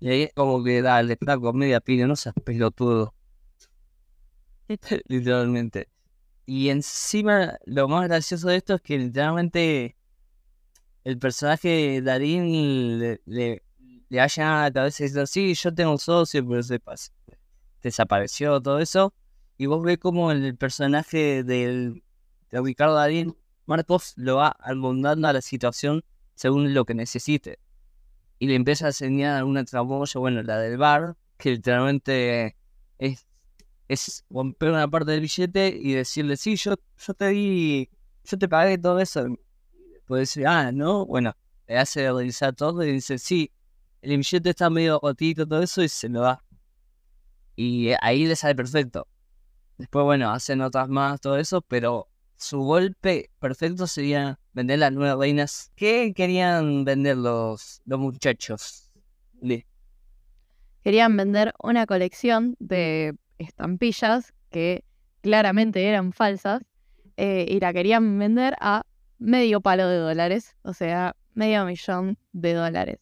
Y 0.00 0.08
ahí 0.08 0.22
es 0.22 0.34
como 0.34 0.64
que 0.64 0.82
dale, 0.82 1.16
flaco, 1.16 1.52
media 1.52 1.78
pila, 1.78 2.08
no 2.08 2.16
seas 2.16 2.34
pelotudo. 2.44 3.14
literalmente. 5.06 5.88
Y 6.44 6.70
encima, 6.70 7.56
lo 7.66 7.86
más 7.86 8.08
gracioso 8.08 8.48
de 8.48 8.56
esto 8.56 8.74
es 8.74 8.80
que 8.80 8.98
literalmente 8.98 9.96
el 11.06 11.18
personaje 11.20 11.68
de 11.68 12.02
Darín 12.02 12.98
le, 12.98 13.20
le, 13.26 13.62
le 14.08 14.20
ha 14.20 14.26
llegado 14.26 14.56
a 14.56 14.62
la 14.64 14.72
cabeza 14.72 15.04
y 15.04 15.06
dice, 15.06 15.26
sí, 15.28 15.54
yo 15.54 15.72
tengo 15.72 15.92
un 15.92 16.00
socio, 16.00 16.44
pero 16.44 16.60
sepas, 16.64 17.12
desapareció 17.80 18.60
todo 18.60 18.80
eso. 18.80 19.14
Y 19.56 19.66
vos 19.66 19.84
ves 19.84 19.98
como 19.98 20.32
el 20.32 20.56
personaje 20.56 21.44
del, 21.44 22.02
de 22.50 22.60
Ricardo 22.60 22.94
Darín, 22.96 23.36
Marcos 23.66 24.14
lo 24.16 24.38
va 24.38 24.48
almondando 24.48 25.28
a 25.28 25.32
la 25.32 25.42
situación 25.42 26.02
según 26.34 26.74
lo 26.74 26.84
que 26.84 26.94
necesite. 26.94 27.60
Y 28.40 28.48
le 28.48 28.56
empieza 28.56 28.86
a 28.86 28.88
enseñar 28.88 29.44
una 29.44 29.64
tramoya, 29.64 30.18
bueno, 30.18 30.42
la 30.42 30.58
del 30.58 30.76
bar, 30.76 31.16
que 31.38 31.52
literalmente 31.52 32.56
es 32.98 33.24
es 33.88 34.24
romper 34.28 34.70
una 34.70 34.88
parte 34.88 35.12
del 35.12 35.20
billete 35.20 35.68
y 35.68 35.92
decirle, 35.92 36.36
sí, 36.36 36.56
yo, 36.56 36.74
yo 36.98 37.14
te 37.14 37.28
di, 37.28 37.88
yo 38.24 38.36
te 38.36 38.48
pagué 38.48 38.76
todo 38.76 38.98
eso. 38.98 39.24
Puede 40.06 40.20
decir, 40.20 40.46
ah, 40.46 40.70
no, 40.72 41.04
bueno, 41.04 41.36
le 41.66 41.78
hace 41.78 42.02
realizar 42.02 42.54
todo 42.54 42.84
y 42.84 42.92
dice, 42.92 43.18
sí, 43.18 43.50
el 44.02 44.16
billete 44.16 44.50
está 44.50 44.70
medio 44.70 45.00
rotito, 45.02 45.46
todo 45.46 45.62
eso, 45.62 45.82
y 45.82 45.88
se 45.88 46.08
lo 46.08 46.20
da. 46.20 46.44
Y 47.56 47.90
ahí 48.00 48.26
le 48.26 48.36
sale 48.36 48.54
perfecto. 48.54 49.08
Después, 49.78 50.04
bueno, 50.04 50.30
hacen 50.30 50.60
otras 50.60 50.88
más, 50.88 51.20
todo 51.20 51.36
eso, 51.38 51.60
pero 51.60 52.08
su 52.36 52.60
golpe 52.60 53.30
perfecto 53.40 53.86
sería 53.86 54.38
vender 54.52 54.78
las 54.78 54.92
nuevas 54.92 55.18
reinas. 55.18 55.72
¿Qué 55.74 56.12
querían 56.14 56.84
vender 56.84 57.16
los, 57.16 57.82
los 57.84 57.98
muchachos? 57.98 58.92
Querían 60.82 61.16
vender 61.16 61.52
una 61.62 61.86
colección 61.86 62.56
de 62.58 63.16
estampillas 63.38 64.32
que 64.50 64.84
claramente 65.20 65.84
eran 65.84 66.12
falsas 66.12 66.62
eh, 67.16 67.46
y 67.48 67.58
la 67.58 67.72
querían 67.72 68.18
vender 68.18 68.54
a 68.60 68.82
medio 69.18 69.60
palo 69.60 69.88
de 69.88 69.98
dólares, 69.98 70.56
o 70.62 70.72
sea, 70.72 71.16
medio 71.34 71.64
millón 71.64 72.18
de 72.32 72.54
dólares. 72.54 72.98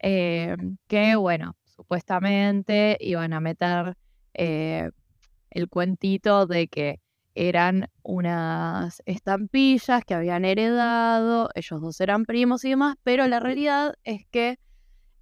Eh, 0.00 0.56
que 0.86 1.16
bueno, 1.16 1.56
supuestamente 1.64 2.96
iban 3.00 3.32
a 3.32 3.40
meter 3.40 3.96
eh, 4.34 4.90
el 5.50 5.68
cuentito 5.68 6.46
de 6.46 6.68
que 6.68 7.00
eran 7.34 7.88
unas 8.02 9.02
estampillas 9.06 10.04
que 10.04 10.14
habían 10.14 10.44
heredado, 10.44 11.50
ellos 11.54 11.80
dos 11.80 12.00
eran 12.00 12.24
primos 12.24 12.64
y 12.64 12.70
demás, 12.70 12.96
pero 13.02 13.26
la 13.26 13.40
realidad 13.40 13.94
es 14.04 14.26
que 14.30 14.58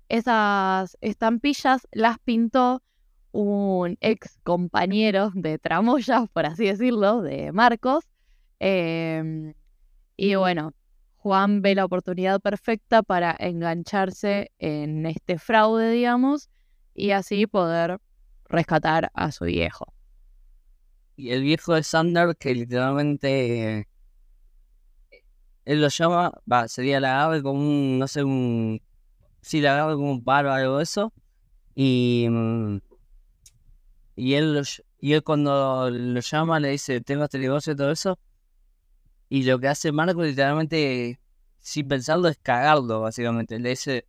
esas 0.08 0.98
estampillas 1.00 1.88
las 1.90 2.18
pintó 2.18 2.82
un 3.32 3.96
ex 4.00 4.38
compañero 4.42 5.30
de 5.34 5.58
tramoya, 5.58 6.26
por 6.34 6.44
así 6.44 6.66
decirlo, 6.66 7.22
de 7.22 7.50
Marcos. 7.52 8.04
Em, 8.60 9.54
y 10.24 10.36
bueno, 10.36 10.72
Juan 11.16 11.62
ve 11.62 11.74
la 11.74 11.84
oportunidad 11.84 12.40
perfecta 12.40 13.02
para 13.02 13.34
engancharse 13.40 14.52
en 14.60 15.04
este 15.04 15.36
fraude, 15.36 15.90
digamos, 15.90 16.48
y 16.94 17.10
así 17.10 17.48
poder 17.48 17.98
rescatar 18.48 19.10
a 19.14 19.32
su 19.32 19.46
viejo. 19.46 19.92
Y 21.16 21.30
el 21.30 21.42
viejo 21.42 21.74
de 21.74 21.82
Sander, 21.82 22.36
que 22.36 22.54
literalmente 22.54 23.88
él 25.64 25.80
lo 25.80 25.88
llama, 25.88 26.30
va, 26.50 26.68
sería 26.68 27.00
la 27.00 27.24
ave 27.24 27.42
como 27.42 27.58
un, 27.58 27.98
no 27.98 28.06
sé, 28.06 28.22
un, 28.22 28.80
sí, 29.40 29.60
la 29.60 29.82
ave 29.82 29.94
como 29.94 30.12
un 30.12 30.22
paro 30.22 30.50
o 30.50 30.52
algo 30.52 30.76
de 30.76 30.84
eso. 30.84 31.12
Y 31.74 32.28
mm, 32.30 32.78
y 34.14 34.34
él, 34.34 34.62
y 35.00 35.14
él 35.14 35.24
cuando 35.24 35.90
lo 35.90 36.20
llama 36.20 36.60
le 36.60 36.68
dice, 36.68 37.00
tengo 37.00 37.24
este 37.24 37.40
negocio 37.40 37.72
y 37.72 37.76
todo 37.76 37.90
eso. 37.90 38.20
Y 39.32 39.44
lo 39.44 39.58
que 39.58 39.68
hace 39.68 39.92
Marco 39.92 40.22
literalmente, 40.22 41.18
sin 41.58 41.88
pensarlo, 41.88 42.28
es 42.28 42.36
cagarlo, 42.36 43.00
básicamente. 43.00 43.58
Le 43.58 43.70
dice, 43.70 44.06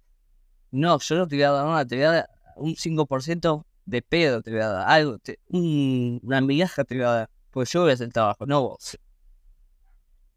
no, 0.69 0.99
yo 0.99 1.15
no 1.15 1.27
te 1.29 1.37
voy 1.37 1.43
a 1.43 1.51
dar 1.51 1.65
nada, 1.65 1.85
te 1.85 1.95
voy 1.95 2.03
a 2.03 2.11
dar 2.11 2.29
un 2.57 2.75
5% 2.75 3.65
de 3.85 4.01
pedo, 4.01 4.41
te 4.41 4.51
voy 4.51 4.59
a 4.59 4.67
dar 4.67 4.89
algo, 4.89 5.17
una 5.47 6.41
migaja 6.41 6.83
te 6.83 6.95
voy 6.95 7.05
a 7.05 7.11
dar. 7.11 7.29
Porque 7.51 7.69
yo 7.71 7.83
voy 7.83 7.91
a 7.91 7.93
hacer 7.93 8.07
el 8.07 8.11
trabajo, 8.13 8.45
no 8.45 8.63
vos. 8.63 8.99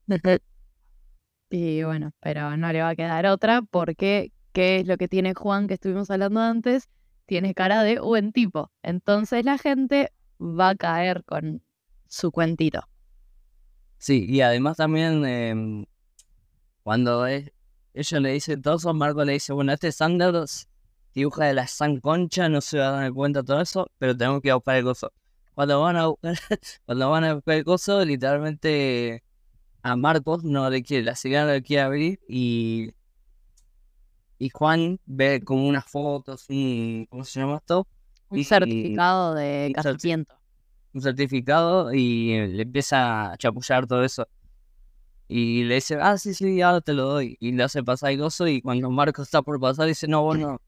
Y 1.50 1.82
bueno, 1.82 2.12
pero 2.20 2.56
no 2.56 2.72
le 2.72 2.82
va 2.82 2.90
a 2.90 2.96
quedar 2.96 3.26
otra 3.26 3.62
porque, 3.62 4.32
¿qué 4.52 4.80
es 4.80 4.86
lo 4.86 4.96
que 4.96 5.08
tiene 5.08 5.32
Juan 5.32 5.68
que 5.68 5.74
estuvimos 5.74 6.10
hablando 6.10 6.40
antes? 6.40 6.88
tiene 7.26 7.54
cara 7.54 7.82
de 7.82 7.98
buen 7.98 8.32
tipo. 8.32 8.70
Entonces 8.82 9.44
la 9.44 9.58
gente 9.58 10.12
va 10.40 10.70
a 10.70 10.74
caer 10.76 11.24
con 11.24 11.62
su 12.08 12.30
cuentito. 12.30 12.82
Sí, 13.98 14.26
y 14.28 14.40
además 14.40 14.76
también 14.76 15.24
em, 15.24 15.86
cuando 16.82 17.26
es, 17.26 17.52
ellos 17.94 18.20
le 18.20 18.32
dicen 18.32 18.62
todo 18.62 18.76
eso, 18.76 18.92
Marco 18.94 19.24
le 19.24 19.34
dice, 19.34 19.52
bueno, 19.52 19.72
este 19.72 19.92
Sanders 19.92 20.68
dibuja 21.14 21.46
de 21.46 21.54
la 21.54 21.66
San 21.66 22.00
Concha, 22.00 22.48
no 22.48 22.60
se 22.60 22.78
va 22.78 22.88
a 22.88 23.00
dar 23.02 23.12
cuenta 23.12 23.40
de 23.40 23.46
todo 23.46 23.60
eso, 23.60 23.90
pero 23.98 24.16
tenemos 24.16 24.42
que 24.42 24.52
buscar 24.52 24.76
el 24.76 24.84
coso. 24.84 25.12
Cuando 25.54 25.80
van 25.80 25.96
a 25.96 26.06
buscar, 26.08 26.34
cuando 26.86 27.10
van 27.10 27.24
a 27.24 27.34
buscar 27.34 27.54
el 27.56 27.64
coso, 27.64 28.04
literalmente 28.04 29.24
a 29.82 29.96
Marcos 29.96 30.44
no 30.44 30.68
le 30.68 30.82
quiere, 30.82 31.04
la 31.04 31.16
cigarra 31.16 31.52
le 31.54 31.62
quiere 31.62 31.82
abrir 31.82 32.20
y 32.28 32.90
y 34.38 34.50
Juan 34.50 35.00
ve 35.06 35.42
como 35.42 35.66
unas 35.66 35.84
fotos, 35.86 36.46
un, 36.48 37.06
¿cómo 37.08 37.24
se 37.24 37.40
llama 37.40 37.56
esto? 37.56 37.86
Un 38.28 38.44
certificado 38.44 39.34
de 39.34 39.72
casamiento. 39.74 40.34
Un 40.96 41.02
certificado 41.02 41.92
y 41.92 42.46
le 42.48 42.62
empieza 42.62 43.32
a 43.32 43.36
chapullar 43.36 43.86
todo 43.86 44.02
eso. 44.02 44.26
Y 45.28 45.64
le 45.64 45.74
dice, 45.74 45.98
ah, 46.00 46.16
sí, 46.16 46.32
sí, 46.32 46.62
ahora 46.62 46.80
te 46.80 46.94
lo 46.94 47.04
doy. 47.04 47.36
Y 47.38 47.52
le 47.52 47.64
hace 47.64 47.82
pasar 47.82 48.12
el 48.12 48.18
gozo 48.18 48.48
y 48.48 48.62
cuando 48.62 48.90
Marco 48.90 49.20
está 49.20 49.42
por 49.42 49.60
pasar 49.60 49.88
dice, 49.88 50.08
no, 50.08 50.22
bueno. 50.22 50.58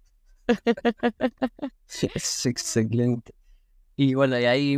es 2.15 2.45
excelente. 2.45 3.35
Y 3.97 4.13
bueno, 4.13 4.39
y 4.39 4.45
ahí, 4.45 4.77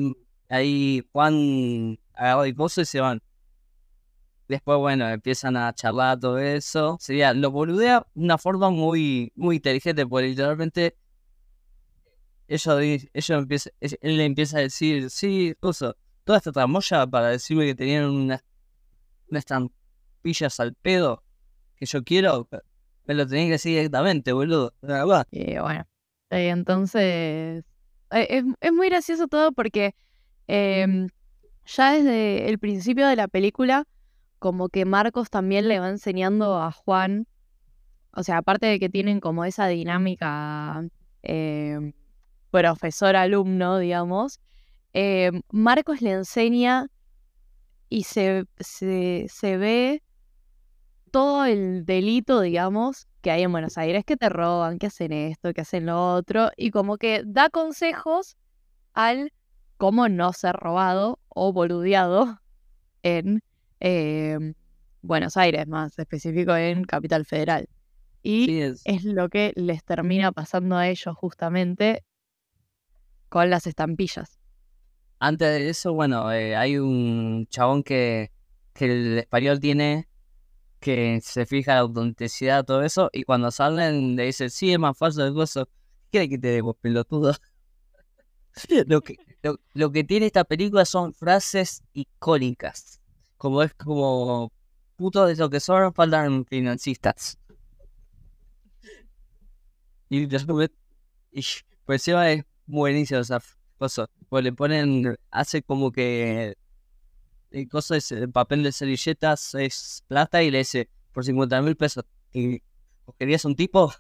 ahí 0.49 1.03
Juan 1.11 1.99
agarra 2.15 2.47
el 2.47 2.55
gozo 2.55 2.83
y 2.83 2.85
se 2.85 3.01
van. 3.01 3.21
Después, 4.47 4.79
bueno, 4.79 5.09
empiezan 5.09 5.57
a 5.57 5.75
charlar 5.75 6.21
todo 6.21 6.39
eso. 6.39 6.97
Sería, 7.01 7.35
lo 7.35 7.51
boludea 7.51 8.07
de 8.15 8.23
una 8.23 8.39
forma 8.39 8.71
muy, 8.71 9.33
muy 9.35 9.57
inteligente, 9.57 10.07
porque 10.07 10.29
literalmente 10.29 10.97
empieza, 12.51 13.71
él 13.81 14.17
le 14.17 14.25
empieza 14.25 14.59
a 14.59 14.61
decir, 14.61 15.11
sí, 15.11 15.55
cosa, 15.61 15.95
toda 16.25 16.39
esta 16.39 16.53
tramoya 16.53 17.07
para 17.07 17.29
decirme 17.29 17.67
que 17.67 17.75
tenían 17.75 18.07
unas, 18.07 18.45
unas 19.29 19.41
estampillas 19.41 20.59
al 20.61 20.75
pedo 20.75 21.23
que 21.77 21.87
yo 21.87 22.03
quiero, 22.03 22.49
me 23.07 23.15
lo 23.15 23.27
tenían 23.27 23.47
que 23.49 23.53
decir 23.53 23.77
directamente, 23.77 24.33
boludo. 24.33 24.75
Y 25.31 25.59
bueno, 25.59 25.87
entonces 26.31 27.65
eh, 28.11 28.27
es, 28.29 28.45
es, 28.61 28.73
muy 28.73 28.89
gracioso 28.89 29.29
todo 29.29 29.53
porque 29.53 29.95
em, 30.49 31.09
ya 31.65 31.93
desde 31.93 32.49
el 32.49 32.59
principio 32.59 33.07
de 33.07 33.17
la 33.17 33.29
película 33.29 33.87
como 34.39 34.69
que 34.69 34.85
Marcos 34.85 35.31
también 35.31 35.69
le 35.69 35.79
va 35.79 35.89
enseñando 35.89 36.61
a 36.61 36.73
Juan, 36.73 37.27
o 38.13 38.23
sea, 38.23 38.39
aparte 38.39 38.67
de 38.67 38.81
que 38.81 38.89
tienen 38.89 39.21
como 39.21 39.45
esa 39.45 39.69
dinámica 39.69 40.83
em, 41.23 41.93
profesor-alumno, 42.51 43.79
digamos, 43.79 44.41
em, 44.93 45.43
Marcos 45.51 46.03
le 46.03 46.13
enseña 46.13 46.89
y 47.89 48.05
se, 48.05 48.45
se, 48.59 49.27
se 49.29 49.57
ve 49.57 50.03
todo 51.11 51.45
el 51.45 51.85
delito, 51.85 52.41
digamos, 52.41 53.09
que 53.21 53.31
hay 53.31 53.43
en 53.43 53.53
Buenos 53.53 53.79
Aires, 53.79 54.05
que 54.05 54.17
te 54.17 54.29
roban, 54.29 54.79
que 54.79 54.87
hacen 54.87 55.13
esto, 55.13 55.53
que 55.53 55.63
hacen 55.63 55.87
lo 55.87 56.15
otro, 56.15 56.51
y 56.57 56.71
como 56.71 56.97
que 56.99 57.23
da 57.27 57.51
consejos 57.51 58.37
al 58.95 59.33
cómo 59.77 60.09
no 60.09 60.33
ser 60.33 60.55
robado 60.57 61.19
o 61.29 61.53
boludeado 61.53 62.39
en 63.03 63.43
Em, 63.81 64.53
Buenos 65.03 65.39
Aires, 65.39 65.67
más 65.67 65.99
específico 65.99 66.55
en 66.55 66.85
Capital 66.85 67.25
Federal. 67.25 67.67
Y 68.23 68.61
es. 68.61 68.85
lo 69.05 69.31
que 69.31 69.53
les 69.57 69.83
termina 69.83 70.31
pasando 70.31 70.77
a 70.77 70.89
ellos 70.89 71.17
justamente 71.17 72.05
con 73.31 73.49
las 73.49 73.67
estampillas. 73.67 74.39
antes 75.21 75.49
de 75.49 75.71
eso, 75.71 75.95
bueno, 75.95 76.31
eh, 76.33 76.57
hay 76.57 76.77
un 76.79 77.47
chabón 77.49 77.83
que, 77.83 78.33
que 78.75 78.85
el 78.87 79.19
español 79.19 79.61
tiene 79.61 80.09
que 80.81 81.21
se 81.23 81.47
fija 81.47 81.75
la 81.75 81.81
autenticidad, 81.81 82.65
todo 82.65 82.83
eso, 82.83 83.11
y 83.13 83.25
cuando 83.25 83.51
salen 83.51 84.17
le 84.17 84.25
dicen, 84.27 84.51
sí, 84.51 84.73
es 84.73 84.79
más 84.79 84.97
falso 84.97 85.25
el 85.25 85.33
gozo. 85.33 85.69
¿Qué 86.11 86.29
que 86.29 86.39
te 86.39 86.49
debo, 86.49 86.75
pelotudo? 86.75 87.35
lo, 88.87 89.01
que, 89.03 89.17
lo, 89.75 89.93
que 89.93 90.05
tiene 90.05 90.27
esta 90.27 90.45
película 90.45 90.85
son 90.85 91.15
frases 91.15 91.83
icónicas. 91.93 93.01
Como 93.37 93.63
es 93.63 93.75
como, 93.75 94.53
puto 94.97 95.27
de 95.27 95.37
lo 95.37 95.51
que 95.51 95.61
son, 95.61 95.95
faltan 95.95 96.45
financistas. 96.47 97.39
Y 100.09 100.27
después, 100.27 100.71
y, 101.31 101.45
pues 101.85 102.01
encima 102.01 102.31
es 102.31 102.45
buenísimo 102.71 103.21
esa 103.21 103.41
cosa. 103.79 104.09
Pues 104.29 104.45
le 104.45 104.53
ponen, 104.53 105.17
hace 105.31 105.63
como 105.63 105.93
que 105.93 106.57
el 107.51 107.69
cosa 107.69 107.97
es 107.97 108.13
el 108.13 108.31
papel 108.31 108.63
de 108.63 108.73
servilletas 108.73 109.55
es 109.55 110.05
plata 110.07 110.43
y 110.43 110.51
le 110.51 110.59
dice 110.59 110.89
por 111.13 111.25
50 111.25 111.63
mil 111.63 111.77
pesos. 111.77 112.05
Y 112.33 112.63
querías 113.19 113.45
un 113.45 113.57
tipo 113.57 113.93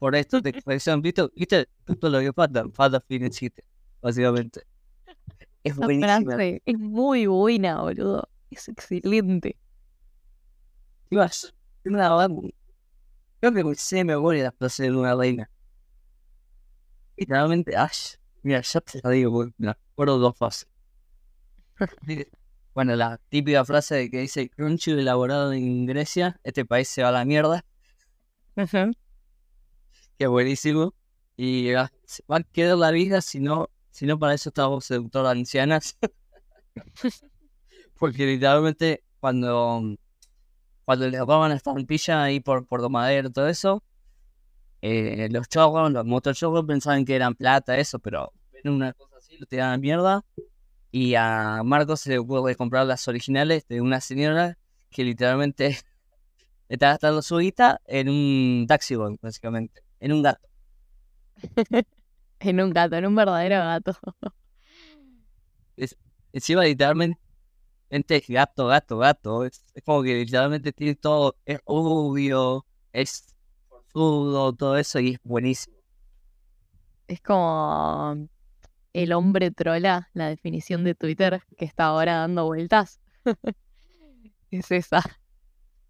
por 0.00 0.16
esto 0.16 0.40
te 0.40 0.52
parecieron, 0.64 1.02
¿viste? 1.02 1.28
¿Viste? 1.36 1.68
Todo 2.00 2.10
lo 2.10 2.20
que 2.20 2.32
falta, 2.32 2.64
falta 2.72 3.00
financiarte, 3.00 3.62
básicamente. 4.00 4.62
Es 5.62 5.76
buenísima. 5.76 6.42
es 6.42 6.78
muy 6.78 7.26
buena, 7.26 7.82
boludo. 7.82 8.28
Es 8.50 8.66
excelente. 8.68 9.56
Dios, 11.10 11.54
una 11.84 12.28
Creo 13.40 13.52
que 13.52 13.74
se 13.74 14.04
me 14.04 14.16
voy 14.16 14.40
a 14.40 14.52
frase 14.52 14.84
de 14.84 14.96
una 14.96 15.14
reina. 15.14 15.50
Literalmente, 17.20 17.76
Ash. 17.76 18.14
Mira, 18.42 18.62
ya 18.62 18.80
te 18.80 18.98
la 19.04 19.10
digo, 19.10 19.46
me 19.58 19.70
acuerdo 19.70 20.18
dos 20.18 20.36
fases. 20.36 20.66
Bueno, 22.72 22.94
la 22.94 23.18
típica 23.28 23.64
frase 23.64 23.96
de 23.96 24.10
que 24.10 24.20
dice 24.20 24.48
Crunchy 24.48 24.92
elaborado 24.92 25.52
en 25.52 25.86
Grecia, 25.86 26.38
este 26.44 26.64
país 26.64 26.88
se 26.88 27.02
va 27.02 27.08
a 27.08 27.12
la 27.12 27.24
mierda. 27.24 27.64
Que 30.16 30.28
buenísimo. 30.28 30.94
Y 31.36 31.72
va, 31.72 31.90
a 32.28 32.42
quedar 32.44 32.78
la 32.78 32.92
vida 32.92 33.20
si 33.20 33.40
no, 33.40 33.68
si 33.90 34.06
no 34.06 34.20
para 34.20 34.34
eso 34.34 34.50
estamos 34.50 34.84
seductoras 34.84 35.32
ancianas. 35.32 35.98
Porque 37.98 38.24
literalmente 38.24 39.02
cuando, 39.18 39.96
cuando 40.84 41.08
les 41.08 41.20
roban 41.20 41.50
la 41.50 41.56
estampilla 41.56 42.22
ahí 42.22 42.38
por, 42.38 42.66
por 42.66 42.82
Domadero 42.82 43.28
y 43.28 43.32
todo 43.32 43.48
eso, 43.48 43.82
eh, 44.82 45.28
los 45.30 45.48
chorros, 45.48 45.90
los 45.92 46.04
motochorros 46.06 46.64
pensaban 46.64 47.04
que 47.04 47.14
eran 47.14 47.34
plata, 47.34 47.76
eso, 47.78 47.98
pero 47.98 48.32
ven 48.52 48.72
una 48.72 48.92
cosa 48.92 49.16
así, 49.18 49.36
lo 49.38 49.46
tiran 49.46 49.72
a 49.72 49.78
mierda 49.78 50.24
y 50.90 51.14
a 51.14 51.62
Marcos 51.64 52.00
se 52.00 52.10
le 52.10 52.22
puede 52.22 52.56
comprar 52.56 52.86
las 52.86 53.06
originales 53.08 53.66
de 53.68 53.80
una 53.80 54.00
señora 54.00 54.58
que 54.90 55.04
literalmente 55.04 55.78
está 56.68 56.88
gastando 56.90 57.22
su 57.22 57.38
guita 57.38 57.80
en 57.86 58.08
un 58.08 58.66
taxi 58.68 58.96
básicamente, 58.96 59.82
en 60.00 60.12
un 60.12 60.22
gato. 60.22 60.48
en 62.40 62.60
un 62.60 62.70
gato, 62.70 62.96
en 62.96 63.06
un 63.06 63.14
verdadero 63.14 63.56
gato. 63.56 63.96
es, 65.76 65.96
encima 66.32 66.64
literalmente 66.64 67.18
es 67.90 68.28
gato, 68.28 68.66
gato, 68.66 68.98
gato. 68.98 69.44
Es, 69.44 69.64
como 69.84 70.02
que 70.02 70.14
literalmente 70.14 70.72
tiene 70.72 70.94
todo, 70.94 71.36
es 71.44 71.60
obvio, 71.64 72.66
es 72.92 73.36
todo 73.92 74.76
eso 74.76 75.00
y 75.00 75.10
es 75.10 75.18
buenísimo. 75.22 75.76
Es 77.08 77.20
como 77.20 78.28
el 78.92 79.12
hombre 79.12 79.50
trola, 79.50 80.08
la 80.14 80.28
definición 80.28 80.84
de 80.84 80.94
Twitter 80.94 81.42
que 81.56 81.64
está 81.64 81.86
ahora 81.86 82.16
dando 82.16 82.46
vueltas. 82.46 83.00
es 84.50 84.70
esa. 84.70 85.02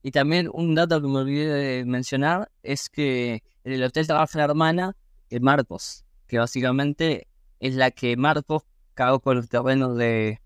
Y 0.02 0.10
también 0.12 0.48
un 0.52 0.74
dato 0.74 1.00
que 1.00 1.08
me 1.08 1.18
olvidé 1.18 1.52
de 1.52 1.84
mencionar 1.84 2.50
es 2.62 2.88
que 2.88 3.42
en 3.64 3.72
el 3.72 3.82
hotel 3.82 4.06
trabaja 4.06 4.38
la 4.38 4.44
hermana 4.44 4.96
de 5.28 5.40
Marcos, 5.40 6.04
que 6.26 6.38
básicamente 6.38 7.28
es 7.58 7.74
la 7.74 7.90
que 7.90 8.16
Marcos 8.16 8.62
cagó 8.94 9.20
con 9.20 9.36
los 9.36 9.48
terrenos 9.48 9.96
de, 9.96 10.40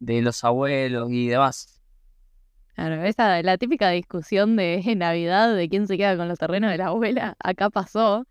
de 0.00 0.22
los 0.22 0.44
abuelos 0.44 1.10
y 1.10 1.28
demás. 1.28 1.81
Claro, 2.82 3.04
esa, 3.04 3.40
la 3.42 3.58
típica 3.58 3.90
discusión 3.90 4.56
de 4.56 4.82
Navidad 4.96 5.54
de 5.54 5.68
quién 5.68 5.86
se 5.86 5.96
queda 5.96 6.16
con 6.16 6.26
los 6.26 6.36
terrenos 6.36 6.68
de 6.72 6.78
la 6.78 6.88
abuela, 6.88 7.36
acá 7.38 7.70
pasó. 7.70 8.26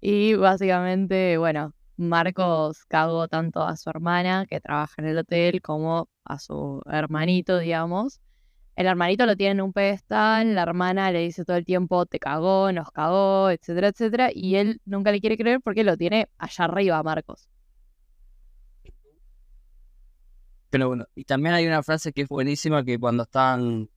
Y 0.00 0.34
básicamente, 0.36 1.36
bueno, 1.38 1.74
Marcos 1.98 2.86
cagó 2.86 3.28
tanto 3.28 3.62
a 3.62 3.76
su 3.76 3.90
hermana, 3.90 4.46
que 4.48 4.60
trabaja 4.60 4.94
en 5.02 5.08
el 5.08 5.18
hotel, 5.18 5.60
como 5.60 6.08
a 6.24 6.38
su 6.38 6.80
hermanito, 6.86 7.58
digamos. 7.58 8.20
El 8.76 8.86
hermanito 8.86 9.26
lo 9.26 9.36
tiene 9.36 9.52
en 9.52 9.60
un 9.60 9.74
pedestal, 9.74 10.54
la 10.54 10.62
hermana 10.62 11.12
le 11.12 11.20
dice 11.20 11.44
todo 11.44 11.58
el 11.58 11.66
tiempo, 11.66 12.06
te 12.06 12.18
cagó, 12.18 12.72
nos 12.72 12.90
cagó, 12.90 13.50
etcétera, 13.50 13.88
etcétera, 13.88 14.30
y 14.34 14.56
él 14.56 14.80
nunca 14.86 15.12
le 15.12 15.20
quiere 15.20 15.36
creer 15.36 15.60
porque 15.62 15.84
lo 15.84 15.98
tiene 15.98 16.28
allá 16.38 16.64
arriba, 16.64 17.02
Marcos. 17.02 17.50
Pero 20.74 20.88
bueno, 20.88 21.06
y 21.14 21.22
también 21.22 21.54
hay 21.54 21.68
una 21.68 21.84
frase 21.84 22.12
que 22.12 22.22
es 22.22 22.28
buenísima 22.28 22.84
que 22.84 22.98
cuando 22.98 23.22
están, 23.22 23.88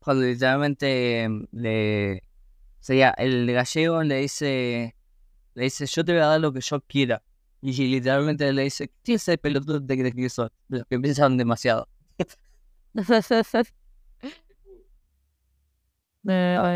cuando 0.00 0.24
literalmente 0.24 1.26
le, 1.50 2.24
sería 2.78 3.08
el 3.16 3.50
gallego 3.50 4.02
le 4.02 4.16
dice, 4.16 4.96
le 5.54 5.64
dice, 5.64 5.86
yo 5.86 6.04
te 6.04 6.12
voy 6.12 6.20
a 6.20 6.26
dar 6.26 6.38
lo 6.42 6.52
que 6.52 6.60
yo 6.60 6.78
quiera. 6.82 7.22
Y 7.62 7.72
literalmente 7.72 8.52
le 8.52 8.64
dice, 8.64 8.92
¿qué 9.02 9.14
es 9.14 9.22
ese 9.22 9.38
pelotudo 9.38 9.80
de 9.80 9.96
que 9.96 10.12
que 10.12 10.28
son? 10.28 10.50
Los 10.68 10.84
que 10.84 11.00
piensan 11.00 11.38
demasiado. 11.38 11.88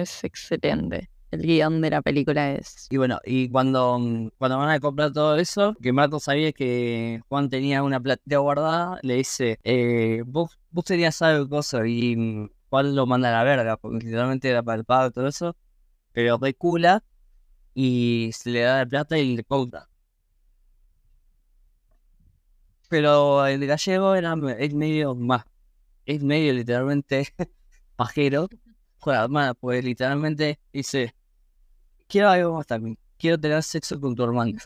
es 0.01 0.25
excelente. 0.25 1.11
El 1.35 1.43
guion 1.43 1.81
de 1.81 1.91
la 1.91 2.01
película 2.01 2.53
es. 2.53 2.87
Y 2.91 2.97
bueno, 2.97 3.19
y 3.25 3.49
cuando, 3.51 3.99
cuando 4.39 4.59
van 4.59 4.71
a 4.71 4.79
comprar 4.79 5.13
todo 5.13 5.37
eso, 5.37 5.75
que 5.83 5.93
Marco 5.93 6.21
sabía 6.21 6.53
que 6.53 7.21
Juan 7.29 7.51
tenía 7.51 7.83
una 7.83 8.01
platita 8.01 8.39
guardada, 8.39 9.01
le 9.03 9.17
dice, 9.17 9.59
eh, 9.65 10.23
vos, 10.27 10.59
vos 10.71 10.85
tenías 10.85 11.21
algo 11.23 11.49
cosa 11.49 11.87
y 11.87 12.49
Juan 12.71 12.95
lo 12.95 13.07
manda 13.07 13.31
a 13.31 13.33
la 13.33 13.45
verga, 13.45 13.77
porque 13.77 14.07
literalmente 14.07 14.49
era 14.49 14.63
pago 14.63 15.09
y 15.09 15.11
todo 15.13 15.27
eso, 15.27 15.57
pero 16.13 16.39
recula 16.39 17.03
y 17.75 18.31
se 18.33 18.51
le 18.51 18.61
da 18.61 18.79
la 18.79 18.87
plata 18.87 19.19
y 19.19 19.37
le 19.37 19.45
compra. 19.45 19.89
pero 22.89 23.45
el 23.47 23.67
gallego 23.67 24.15
era, 24.15 24.37
es 24.59 24.73
medio 24.73 25.17
más, 25.17 25.45
es 26.07 26.23
medio 26.23 26.53
literalmente 26.53 27.27
pajero. 27.97 28.49
Pues 29.61 29.85
literalmente 29.85 30.59
dice, 30.73 31.15
quiero 32.09 32.29
algo 32.31 32.55
más 32.55 32.67
también, 32.67 32.99
quiero 33.19 33.39
tener 33.39 33.63
sexo 33.63 34.01
con 34.01 34.15
tu 34.15 34.25
hermana. 34.25 34.59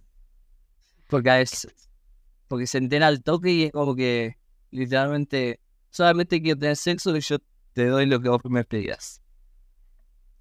Porque 1.09 1.41
es, 1.41 1.67
porque 2.49 2.67
se 2.67 2.79
entera 2.79 3.07
al 3.07 3.23
toque 3.23 3.51
y 3.51 3.65
es 3.65 3.73
como 3.73 3.95
que 3.95 4.37
literalmente 4.71 5.61
solamente 5.91 6.43
quiero 6.43 6.59
tener 6.59 6.77
sexo 6.77 7.17
y 7.17 7.21
yo 7.21 7.39
te 7.73 7.87
doy 7.87 8.07
lo 8.07 8.21
que 8.21 8.29
vos 8.29 8.41
me 8.45 8.65
pedías. 8.65 9.23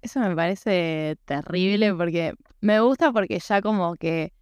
Eso 0.02 0.20
me 0.20 0.34
parece 0.34 1.16
terrible 1.24 1.94
porque 1.94 2.34
me 2.60 2.80
gusta 2.80 3.12
porque 3.12 3.38
ya 3.40 3.62
como 3.62 3.96
que 3.96 4.32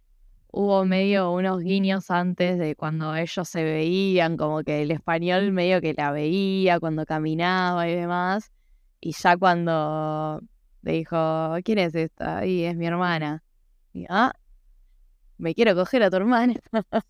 hubo 0.51 0.85
medio 0.85 1.31
unos 1.31 1.61
guiños 1.61 2.09
antes 2.09 2.57
de 2.57 2.75
cuando 2.75 3.15
ellos 3.15 3.47
se 3.47 3.63
veían, 3.63 4.37
como 4.37 4.63
que 4.63 4.81
el 4.81 4.91
español 4.91 5.51
medio 5.51 5.81
que 5.81 5.93
la 5.93 6.11
veía 6.11 6.79
cuando 6.79 7.05
caminaba 7.05 7.87
y 7.89 7.95
demás. 7.95 8.51
Y 8.99 9.13
ya 9.13 9.37
cuando 9.37 10.41
le 10.87 10.93
dijo, 10.93 11.55
¿quién 11.65 11.79
es 11.79 11.93
esta? 11.95 12.45
Y 12.45 12.63
es 12.63 12.75
mi 12.75 12.87
hermana. 12.87 13.43
Y, 13.93 14.05
ah, 14.09 14.33
me 15.37 15.53
quiero 15.53 15.75
coger 15.75 16.01
a 16.03 16.09
tu 16.09 16.15
hermana. 16.15 16.55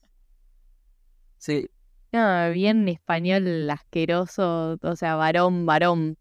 sí. 1.37 1.69
No, 2.11 2.51
bien 2.51 2.87
español 2.89 3.69
asqueroso, 3.69 4.79
o 4.81 4.95
sea, 4.95 5.15
varón, 5.15 5.65
varón. 5.65 6.17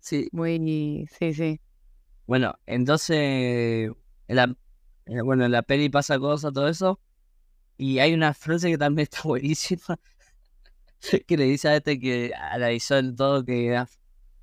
Sí. 0.00 0.28
Muy, 0.32 1.08
sí, 1.18 1.32
sí. 1.32 1.60
Bueno, 2.26 2.54
entonces, 2.66 3.90
la, 4.26 4.54
eh, 5.06 5.22
bueno, 5.22 5.46
en 5.46 5.52
la 5.52 5.62
peli 5.62 5.88
pasa 5.88 6.18
cosas, 6.18 6.52
todo 6.52 6.68
eso. 6.68 7.00
Y 7.78 8.00
hay 8.00 8.12
una 8.12 8.34
frase 8.34 8.70
que 8.70 8.76
también 8.78 9.04
está 9.10 9.22
buenísima. 9.24 9.98
que 11.26 11.36
le 11.38 11.44
dice 11.44 11.68
a 11.68 11.76
este 11.76 11.98
que 11.98 12.32
analizó 12.34 12.98
en 12.98 13.16
todo, 13.16 13.42
que 13.42 13.82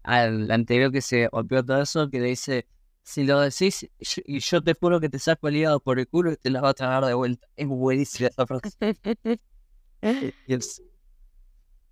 al 0.06 0.50
anterior 0.52 0.92
que 0.92 1.02
se 1.02 1.28
golpeó 1.28 1.64
todo 1.64 1.82
eso, 1.82 2.10
que 2.10 2.20
le 2.20 2.28
dice, 2.28 2.68
si 3.04 3.24
lo 3.24 3.40
decís, 3.40 3.90
y 4.26 4.40
yo 4.40 4.62
te 4.62 4.74
juro 4.74 5.00
que 5.00 5.10
te 5.10 5.20
saco 5.20 5.48
el 5.48 5.58
hígado 5.58 5.80
por 5.80 6.00
el 6.00 6.08
culo 6.08 6.32
y 6.32 6.38
te 6.38 6.50
la 6.50 6.62
vas 6.62 6.72
a 6.72 6.74
tragar 6.76 7.06
de 7.06 7.14
vuelta. 7.14 7.48
Es 7.56 7.68
buenísima 7.68 8.30
esa 8.30 8.46
frase. 8.46 8.70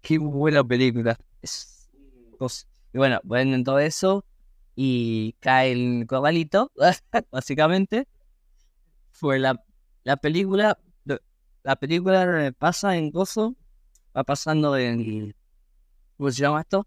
qué 0.02 0.18
buena 0.18 0.64
película. 0.64 1.18
Es, 1.42 1.90
y 2.94 2.98
bueno, 2.98 3.20
en 3.32 3.64
todo 3.64 3.80
eso 3.80 4.26
y 4.76 5.34
cae 5.40 5.72
el 5.72 6.06
corralito, 6.08 6.72
básicamente 7.32 8.08
fue 9.12 9.40
la, 9.40 9.64
la 10.04 10.18
película 10.18 10.78
la 11.64 11.78
película 11.78 12.54
pasa 12.58 12.98
en 12.98 13.10
gozo, 13.10 13.56
va 14.16 14.24
pasando 14.24 14.78
en. 14.78 15.34
¿Cómo 16.18 16.30
se 16.30 16.42
llama 16.42 16.62
esto? 16.62 16.86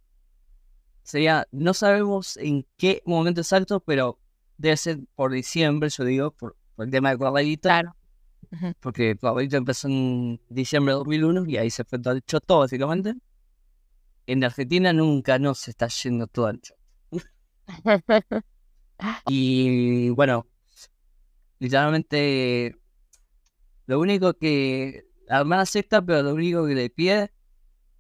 Sería, 1.07 1.47
no 1.53 1.73
sabemos 1.73 2.37
en 2.37 2.67
qué 2.77 3.01
momento 3.07 3.41
exacto, 3.41 3.79
pero 3.79 4.19
debe 4.59 4.77
ser 4.77 4.99
por 5.15 5.31
diciembre, 5.31 5.89
yo 5.89 6.05
digo, 6.05 6.33
por, 6.33 6.57
el 6.79 6.91
tema 6.91 7.11
de 7.11 7.19
Corralito. 7.19 7.69
Claro. 7.69 7.95
Porque 8.81 9.17
Corralito 9.17 9.57
empezó 9.57 9.87
en 9.87 10.41
diciembre 10.49 10.95
de 10.95 10.99
2001 10.99 11.47
y 11.47 11.59
ahí 11.59 11.71
se 11.71 11.85
fue 11.85 12.01
todo 12.01 12.15
el 12.15 12.25
todo, 12.25 12.59
básicamente. 12.59 13.15
En 14.27 14.43
Argentina 14.43 14.93
nunca 14.93 15.39
no 15.39 15.55
se 15.55 15.71
está 15.71 15.87
yendo 15.87 16.27
todo 16.27 16.51
el 16.51 16.61
y 19.29 20.09
bueno, 20.11 20.45
literalmente 21.61 22.77
lo 23.87 24.01
único 24.01 24.35
que 24.35 25.05
la 25.29 25.39
hermana 25.39 25.63
acepta, 25.63 26.05
pero 26.05 26.23
lo 26.23 26.35
único 26.35 26.67
que 26.67 26.75
le 26.75 26.91
pide 26.91 27.33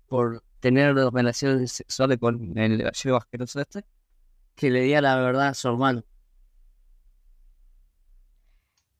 por 0.08 0.42
tener 0.60 0.94
relaciones 0.94 1.72
sexuales 1.72 2.18
con 2.18 2.56
el 2.58 2.82
gallego 2.82 3.16
asqueroso 3.16 3.60
este, 3.60 3.84
que 4.54 4.70
le 4.70 4.80
diga 4.82 5.00
la 5.00 5.16
verdad 5.16 5.48
a 5.48 5.54
su 5.54 5.68
hermano. 5.68 6.02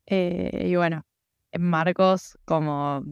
Eh, 0.07 0.67
y 0.69 0.77
bueno, 0.77 1.05
Marcos, 1.59 2.39
como 2.45 3.05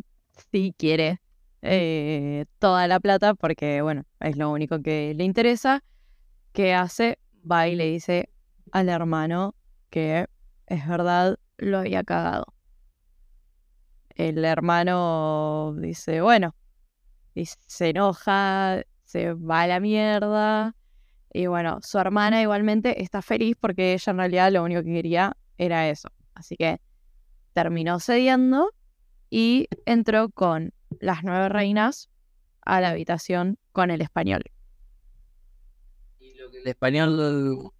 si 0.51 0.75
quiere 0.77 1.21
eh, 1.63 2.47
toda 2.59 2.87
la 2.87 3.01
plata, 3.01 3.35
porque 3.35 3.83
bueno, 3.83 4.05
es 4.21 4.37
lo 4.37 4.51
único 4.51 4.81
que 4.83 5.15
le 5.15 5.25
interesa, 5.25 5.83
que 6.53 6.75
hace, 6.75 7.19
va 7.51 7.69
y 7.69 7.75
le 7.75 7.87
dice 7.87 8.31
al 8.71 8.89
hermano 8.89 9.55
que 9.91 10.27
es 10.67 10.89
verdad, 10.89 11.39
lo 11.57 11.79
había 11.79 12.05
cagado. 12.05 12.47
El 14.11 14.45
hermano 14.45 15.75
dice, 15.79 16.21
bueno, 16.21 16.55
y 17.35 17.47
se 17.47 17.91
enoja, 17.91 18.83
se 19.05 19.35
va 19.35 19.63
a 19.63 19.67
la 19.67 19.81
mierda. 19.81 20.75
Y 21.33 21.47
bueno, 21.47 21.79
su 21.83 21.99
hermana 21.99 22.41
igualmente 22.43 23.03
está 23.03 23.21
feliz 23.23 23.57
porque 23.61 23.95
ella 23.95 24.11
en 24.11 24.19
realidad 24.19 24.53
lo 24.53 24.63
único 24.63 24.83
que 24.83 24.93
quería 24.93 25.37
era 25.59 25.89
eso. 25.89 26.09
Así 26.35 26.57
que 26.57 26.81
terminó 27.53 27.99
cediendo 28.01 28.71
y 29.31 29.69
entró 29.85 30.31
con 30.31 30.73
las 31.01 31.25
nueve 31.25 31.49
reinas 31.49 32.09
a 32.63 32.81
la 32.81 32.91
habitación 32.91 33.59
con 33.73 33.91
el 33.91 34.01
español. 34.01 34.45
Y 36.21 36.35
lo 36.35 36.51
que 36.51 36.59
el 36.59 36.69
español 36.69 37.73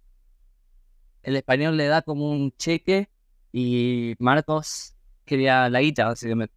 el 1.23 1.35
español 1.35 1.75
le 1.75 1.87
da 1.87 2.03
como 2.03 2.29
un 2.29 2.51
cheque 2.55 3.09
y 3.51 4.15
Marcos 4.19 4.95
quería 5.25 5.69
la 5.69 5.81
guita, 5.81 6.05
básicamente. 6.05 6.53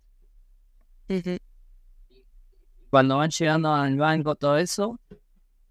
Cuando 2.90 3.18
van 3.18 3.30
llegando 3.30 3.72
al 3.72 3.96
banco, 3.96 4.34
todo 4.34 4.56
eso, 4.56 4.98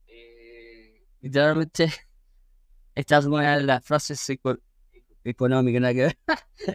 eh, 0.07 1.03
literalmente, 1.21 1.91
estas 2.95 3.23
son 3.23 3.65
las 3.65 3.83
frases 3.83 4.29
económicas, 5.23 5.81
¿no? 5.81 5.89
que 5.89 6.17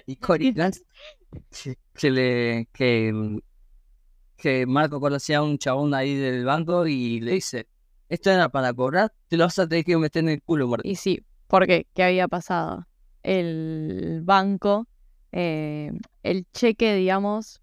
icónicas, 0.06 0.84
que, 1.94 2.10
le, 2.10 2.68
que, 2.72 4.66
Marco 4.66 5.00
conocía 5.00 5.38
a 5.38 5.42
un 5.42 5.58
chabón 5.58 5.94
ahí 5.94 6.16
del 6.16 6.44
banco 6.44 6.86
y 6.86 7.20
le 7.20 7.32
dice, 7.32 7.68
esto 8.08 8.30
era 8.30 8.48
para 8.48 8.74
cobrar, 8.74 9.12
te 9.28 9.36
lo 9.36 9.44
vas 9.44 9.58
a 9.58 9.68
tener 9.68 9.84
que 9.84 9.96
meter 9.96 10.24
en 10.24 10.30
el 10.30 10.42
culo, 10.42 10.68
Y 10.82 10.96
sí, 10.96 11.24
porque, 11.46 11.86
¿qué 11.94 12.02
había 12.02 12.26
pasado? 12.26 12.86
El 13.22 14.22
banco, 14.24 14.88
eh, 15.30 15.92
el 16.24 16.46
cheque, 16.52 16.94
digamos, 16.96 17.61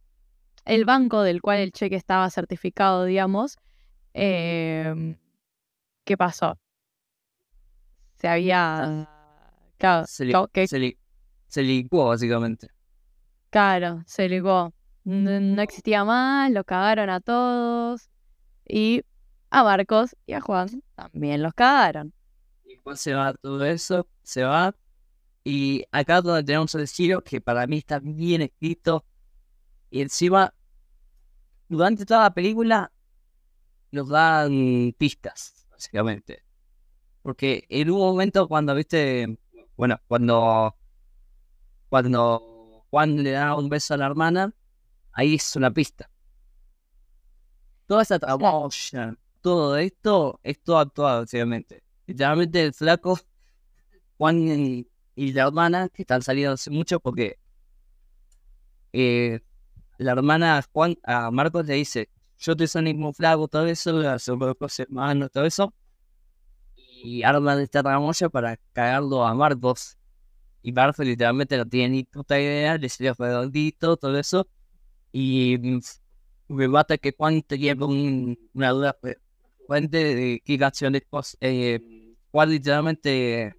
el 0.69 0.85
banco 0.85 1.21
del 1.21 1.41
cual 1.41 1.59
el 1.59 1.71
cheque 1.71 1.95
estaba 1.95 2.29
certificado, 2.29 3.05
digamos, 3.05 3.57
em, 4.13 5.17
¿qué 6.03 6.17
pasó? 6.17 6.57
Se 8.15 8.27
había... 8.27 9.07
Claro, 9.77 10.05
se, 10.07 10.25
licuó, 11.63 12.07
básicamente. 12.09 12.67
Claro, 13.49 14.03
se 14.05 14.27
licuó. 14.27 14.73
no 15.05 15.61
existía 15.61 16.03
más, 16.03 16.51
lo 16.51 16.63
cagaron 16.65 17.09
a 17.09 17.21
todos. 17.21 18.09
Y 18.67 19.03
a 19.49 19.63
Marcos 19.63 20.15
y 20.25 20.33
a 20.33 20.41
Juan 20.41 20.83
también 20.95 21.41
los 21.41 21.53
cagaron 21.53 22.13
se 22.95 23.13
va 23.13 23.33
todo 23.33 23.65
eso, 23.65 24.07
se 24.23 24.43
va. 24.43 24.75
Y 25.43 25.83
acá 25.91 26.21
donde 26.21 26.43
tenemos 26.43 26.75
el 26.75 26.81
estilo, 26.81 27.23
que 27.23 27.41
para 27.41 27.65
mí 27.67 27.77
está 27.79 27.99
bien 27.99 28.41
escrito. 28.41 29.05
Y 29.89 30.01
encima, 30.01 30.53
durante 31.69 32.05
toda 32.05 32.23
la 32.23 32.33
película, 32.33 32.91
nos 33.91 34.09
dan 34.09 34.93
pistas, 34.97 35.67
básicamente. 35.71 36.43
Porque 37.21 37.65
en 37.69 37.89
un 37.91 37.99
momento 37.99 38.47
cuando 38.47 38.75
viste, 38.75 39.37
bueno, 39.77 39.99
cuando, 40.07 40.75
cuando 41.89 42.85
Juan 42.89 43.23
le 43.23 43.31
da 43.31 43.55
un 43.55 43.69
beso 43.69 43.93
a 43.93 43.97
la 43.97 44.07
hermana, 44.07 44.53
ahí 45.11 45.35
es 45.35 45.55
una 45.55 45.71
pista. 45.71 46.09
Toda 47.85 48.01
esa 48.01 48.19
tramoya, 48.19 49.15
todo 49.41 49.77
esto 49.77 50.39
es 50.43 50.61
todo 50.61 50.79
actuado, 50.79 51.21
básicamente. 51.21 51.83
Literalmente 52.07 52.63
el 52.63 52.73
flaco, 52.73 53.19
Juan 54.17 54.85
y, 55.15 55.33
la 55.33 55.43
hermana, 55.43 55.89
que 55.89 56.03
están 56.03 56.21
saliendo 56.21 56.53
hace 56.53 56.71
mucho 56.71 56.99
porque 56.99 57.37
eh, 58.93 59.41
la 59.99 60.13
hermana 60.13 60.63
Juan 60.71 60.97
a 61.03 61.29
Marcos 61.29 61.65
le 61.65 61.75
dice, 61.75 62.09
yo 62.39 62.55
te 62.55 62.67
soy 62.67 62.83
mismo 62.83 63.11
flaco, 63.13 63.47
todo 63.49 63.65
eso, 63.67 63.91
los 63.91 64.29
hermanos, 64.79 65.29
todo 65.31 65.45
eso. 65.45 65.73
Y 67.03 67.23
arman 67.23 67.59
esta 67.59 67.83
tramoya 67.83 68.29
para 68.29 68.57
cagarlo 68.73 69.25
a 69.25 69.33
Marcos. 69.35 69.97
Y 70.61 70.71
Marcos 70.71 71.05
literalmente 71.05 71.57
no 71.57 71.65
tiene 71.67 71.89
ni 71.97 72.03
puta 72.05 72.39
idea, 72.39 72.77
le 72.77 72.87
salió 72.87 73.13
redondito, 73.17 73.97
todo 73.97 74.17
eso. 74.17 74.47
Y 75.11 75.57
me 76.47 76.67
mata 76.69 76.97
que 76.97 77.13
Juan 77.17 77.41
tenía 77.41 77.75
una 77.75 78.69
duda 78.69 78.97
fuente 79.67 79.97
de 80.15 80.41
qué 80.45 80.57
canciones 80.57 81.03
eh, 81.41 82.15
Juan 82.31 82.49
literalmente. 82.49 83.53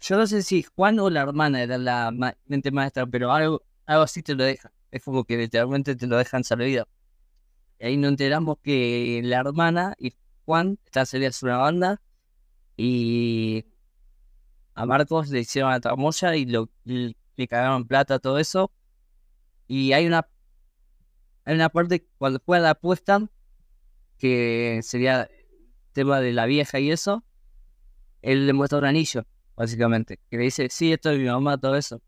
Yo 0.00 0.16
no 0.18 0.26
sé 0.26 0.42
si 0.42 0.62
Juan 0.62 0.98
o 0.98 1.08
la 1.08 1.22
hermana 1.22 1.62
era 1.62 1.78
la 1.78 2.10
mente 2.46 2.70
maestra, 2.70 3.06
pero 3.06 3.32
algo, 3.32 3.62
algo 3.86 4.02
así 4.02 4.22
te 4.22 4.34
lo 4.34 4.44
deja. 4.44 4.72
Es 4.90 5.02
como 5.04 5.24
que 5.24 5.36
literalmente 5.36 5.96
te 5.96 6.06
lo 6.06 6.16
dejan 6.16 6.44
servido. 6.44 6.86
Y 7.78 7.86
ahí 7.86 7.96
nos 7.96 8.10
enteramos 8.10 8.58
que 8.62 9.20
la 9.24 9.40
hermana 9.40 9.94
y 9.98 10.14
Juan 10.44 10.78
están 10.84 11.06
saliendo 11.06 11.36
una 11.42 11.58
banda 11.58 12.02
y 12.76 13.64
a 14.74 14.86
Marcos 14.86 15.30
le 15.30 15.40
hicieron 15.40 15.70
la 15.70 15.80
tramoya 15.80 16.36
y 16.36 16.46
le, 16.46 17.16
cagaron 17.48 17.86
plata, 17.86 18.18
todo 18.18 18.38
eso. 18.38 18.70
Y 19.66 19.92
hay 19.92 20.06
una 20.06 20.28
hay 21.44 21.54
una 21.56 21.68
parte 21.70 22.06
cuando 22.18 22.40
fue 22.40 22.60
la 22.60 22.70
apuesta 22.70 23.28
que 24.18 24.80
sería 24.82 25.28
tema 25.92 26.20
de 26.20 26.32
la 26.32 26.46
vieja 26.46 26.78
y 26.78 26.90
eso, 26.90 27.24
él 28.22 28.46
le 28.46 28.52
muestra 28.52 28.78
un 28.78 28.84
anillo, 28.84 29.26
básicamente, 29.56 30.20
que 30.30 30.36
le 30.36 30.44
dice, 30.44 30.68
sí, 30.70 30.92
esto 30.92 31.10
es 31.10 31.18
mi 31.18 31.26
mamá, 31.26 31.58
todo 31.58 31.76
eso. 31.76 32.00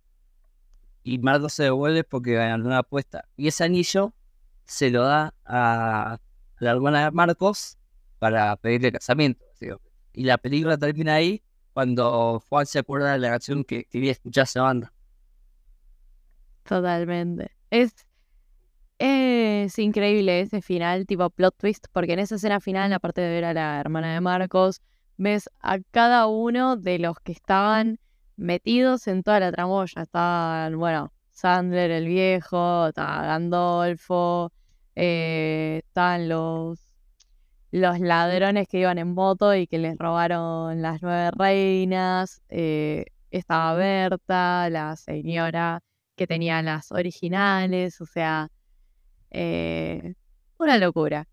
Y 1.04 1.18
Marcos 1.18 1.52
se 1.52 1.64
devuelve 1.64 2.02
porque 2.02 2.34
ganó 2.34 2.66
una 2.66 2.78
apuesta. 2.78 3.24
Y 3.36 3.46
ese 3.46 3.62
anillo 3.64 4.14
se 4.64 4.90
lo 4.90 5.04
da 5.04 5.34
a 5.44 6.18
la 6.58 6.70
hermana 6.70 7.04
de 7.04 7.10
Marcos 7.12 7.78
para 8.18 8.56
pedirle 8.56 8.90
casamiento. 8.90 9.44
Y 10.12 10.24
la 10.24 10.38
película 10.38 10.76
termina 10.78 11.14
ahí 11.14 11.42
cuando 11.72 12.42
Juan 12.48 12.66
se 12.66 12.78
acuerda 12.78 13.12
de 13.12 13.18
la 13.18 13.30
canción 13.30 13.64
que 13.64 13.84
quería 13.84 14.12
escuchar 14.12 14.44
esa 14.44 14.62
banda. 14.62 14.92
Totalmente. 16.64 17.50
Es 17.70 17.94
es 18.98 19.78
increíble 19.78 20.40
ese 20.40 20.62
final, 20.62 21.04
tipo 21.06 21.28
plot 21.30 21.56
twist, 21.58 21.86
porque 21.92 22.12
en 22.12 22.20
esa 22.20 22.36
escena 22.36 22.60
final, 22.60 22.92
aparte 22.92 23.20
de 23.20 23.28
ver 23.28 23.44
a 23.44 23.52
la 23.52 23.80
hermana 23.80 24.14
de 24.14 24.20
Marcos, 24.20 24.80
ves 25.16 25.50
a 25.60 25.78
cada 25.90 26.26
uno 26.26 26.76
de 26.76 26.98
los 26.98 27.18
que 27.20 27.32
estaban 27.32 27.98
metidos 28.36 29.06
en 29.06 29.22
toda 29.22 29.40
la 29.40 29.52
tramoya. 29.52 30.02
Estaban, 30.02 30.78
bueno, 30.78 31.12
Sandler 31.30 31.90
el 31.90 32.06
viejo, 32.06 32.88
estaba 32.88 33.22
Gandolfo, 33.26 34.52
eh, 34.94 35.82
estaban 35.84 36.28
los, 36.28 36.80
los 37.70 38.00
ladrones 38.00 38.68
que 38.68 38.78
iban 38.80 38.98
en 38.98 39.14
moto 39.14 39.54
y 39.54 39.66
que 39.66 39.78
les 39.78 39.96
robaron 39.98 40.80
las 40.80 41.02
nueve 41.02 41.30
reinas, 41.32 42.40
eh, 42.48 43.06
estaba 43.30 43.74
Berta, 43.74 44.70
la 44.70 44.96
señora 44.96 45.80
que 46.16 46.26
tenía 46.26 46.62
las 46.62 46.92
originales, 46.92 48.00
o 48.00 48.06
sea, 48.06 48.48
eh, 49.30 50.14
una 50.58 50.78
locura. 50.78 51.26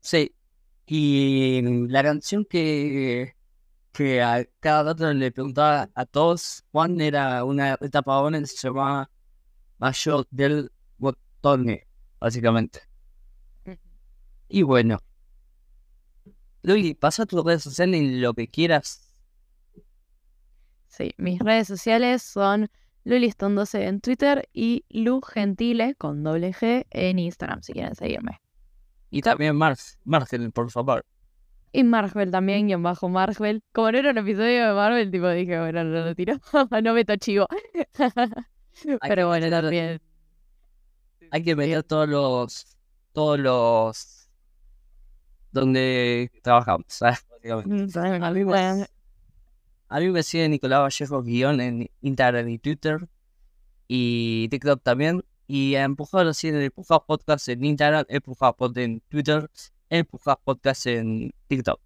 Sí. 0.00 0.32
Y 0.86 1.60
la 1.88 2.02
canción 2.02 2.46
que, 2.48 3.34
que 3.92 4.22
a 4.22 4.44
cada 4.60 4.92
rato 4.92 5.12
le 5.12 5.32
preguntaba 5.32 5.90
a 5.94 6.06
todos, 6.06 6.64
Juan 6.72 7.00
era 7.00 7.44
una 7.44 7.76
etapa 7.80 8.30
que 8.30 8.46
se 8.46 8.68
llamaba 8.68 9.10
mayor 9.78 10.26
del 10.30 10.70
botón, 10.98 11.78
básicamente. 12.20 12.80
Y 14.48 14.62
bueno. 14.62 14.98
Luli, 16.62 16.94
pasa 16.94 17.26
tus 17.26 17.44
redes 17.44 17.62
sociales 17.62 18.00
en 18.00 18.20
lo 18.20 18.34
que 18.34 18.48
quieras. 18.48 19.14
Sí, 20.88 21.12
mis 21.16 21.38
redes 21.38 21.68
sociales 21.68 22.22
son 22.22 22.68
Luliston12 23.04 23.80
en 23.86 24.00
Twitter 24.00 24.48
y 24.52 24.84
Lu 24.88 25.20
Gentile 25.22 25.94
con 25.94 26.22
doble 26.22 26.52
G 26.52 26.86
en 26.90 27.18
Instagram 27.18 27.62
si 27.62 27.72
quieren 27.72 27.94
seguirme. 27.94 28.40
Y 29.10 29.22
también 29.22 29.56
Marcel, 29.56 30.52
por 30.52 30.70
favor. 30.70 31.04
Y 31.72 31.84
Marvel 31.84 32.30
también, 32.30 32.70
y 32.70 32.72
en 32.72 32.82
bajo 32.82 33.08
Marvel. 33.08 33.62
Como 33.72 33.92
no 33.92 33.98
era 33.98 34.10
un 34.10 34.18
episodio 34.18 34.68
de 34.68 34.74
Marvel, 34.74 35.10
tipo 35.10 35.28
dije, 35.28 35.58
bueno, 35.58 35.84
no 35.84 36.04
lo 36.04 36.14
tiro. 36.14 36.34
no 36.82 36.94
meto 36.94 37.16
chivo. 37.16 37.46
Pero 39.02 39.28
bueno, 39.28 39.50
también. 39.50 40.00
Hay 41.30 41.42
que 41.42 41.56
meter 41.56 41.82
todos 41.82 42.08
los. 42.08 42.76
Todos 43.12 43.38
los. 43.38 44.30
Donde 45.52 46.30
trabajamos, 46.42 46.86
¿sabes? 46.88 47.26
Mm, 47.44 47.86
a 49.90 50.00
mí 50.00 50.10
me 50.10 50.22
sigue 50.22 50.48
Nicolás 50.48 50.82
Vallejo 50.82 51.22
guion 51.22 51.60
en 51.60 51.90
Instagram 52.02 52.48
y 52.48 52.58
Twitter. 52.58 53.08
Y 53.86 54.48
TikTok 54.50 54.82
también. 54.82 55.24
Y 55.46 55.76
a 55.76 55.84
Empujado 55.84 56.34
siguen 56.34 56.56
en 56.56 56.62
Empujado 56.64 57.04
Podcast 57.06 57.48
en 57.48 57.64
Instagram, 57.64 58.04
Empujado 58.08 58.54
Podcast 58.54 58.78
en 58.78 59.00
Twitter, 59.08 59.48
Empujado 59.90 60.40
Podcast 60.44 60.86
en 60.86 61.32
TikTok. 61.48 61.80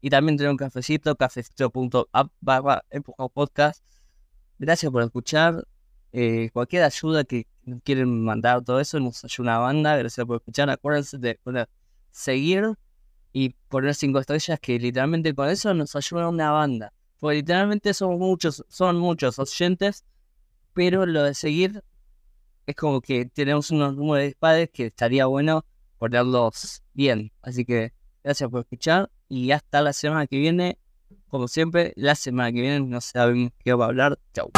Y 0.00 0.10
también 0.10 0.36
tengo 0.38 0.50
un 0.50 0.56
cafecito, 0.56 1.14
cafecito.app 1.16 2.32
barra 2.40 2.84
Empujado 2.90 3.28
Podcast. 3.28 3.84
Gracias 4.58 4.90
por 4.90 5.02
escuchar. 5.02 5.66
Eh, 6.12 6.50
cualquier 6.52 6.82
ayuda 6.84 7.24
que 7.24 7.46
quieren 7.84 8.24
mandar, 8.24 8.62
todo 8.64 8.80
eso, 8.80 8.98
nos 9.00 9.24
ayuda 9.24 9.42
una 9.42 9.58
banda. 9.58 9.96
Gracias 9.96 10.26
por 10.26 10.36
escuchar. 10.36 10.70
Acuérdense 10.70 11.18
de 11.18 11.34
poner 11.42 11.68
seguir 12.10 12.74
y 13.32 13.50
poner 13.68 13.94
cinco 13.94 14.18
estrellas, 14.18 14.58
que 14.60 14.78
literalmente 14.78 15.34
con 15.34 15.48
eso 15.48 15.72
nos 15.74 15.94
ayuda 15.96 16.28
una 16.28 16.50
banda. 16.50 16.92
Porque 17.18 17.36
literalmente 17.36 17.94
son 17.94 18.18
muchos, 18.18 18.64
son 18.68 18.98
muchos 18.98 19.38
oyentes, 19.38 20.04
pero 20.72 21.06
lo 21.06 21.22
de 21.22 21.34
seguir 21.34 21.82
es 22.66 22.74
como 22.74 23.00
que 23.00 23.26
tenemos 23.26 23.70
unos 23.70 23.96
números 23.96 24.28
de 24.28 24.36
padres 24.38 24.70
que 24.72 24.86
estaría 24.86 25.26
bueno 25.26 25.64
ponerlos 26.00 26.82
bien. 26.94 27.30
Así 27.42 27.64
que 27.64 27.92
gracias 28.24 28.50
por 28.50 28.62
escuchar 28.62 29.10
y 29.28 29.52
hasta 29.52 29.82
la 29.82 29.92
semana 29.92 30.26
que 30.26 30.38
viene. 30.38 30.78
Como 31.28 31.46
siempre, 31.46 31.92
la 31.94 32.16
semana 32.16 32.50
que 32.50 32.60
viene 32.60 32.80
no 32.80 33.00
sabemos 33.00 33.52
qué 33.62 33.72
va 33.74 33.84
a 33.84 33.88
hablar. 33.88 34.18
Chau. 34.34 34.50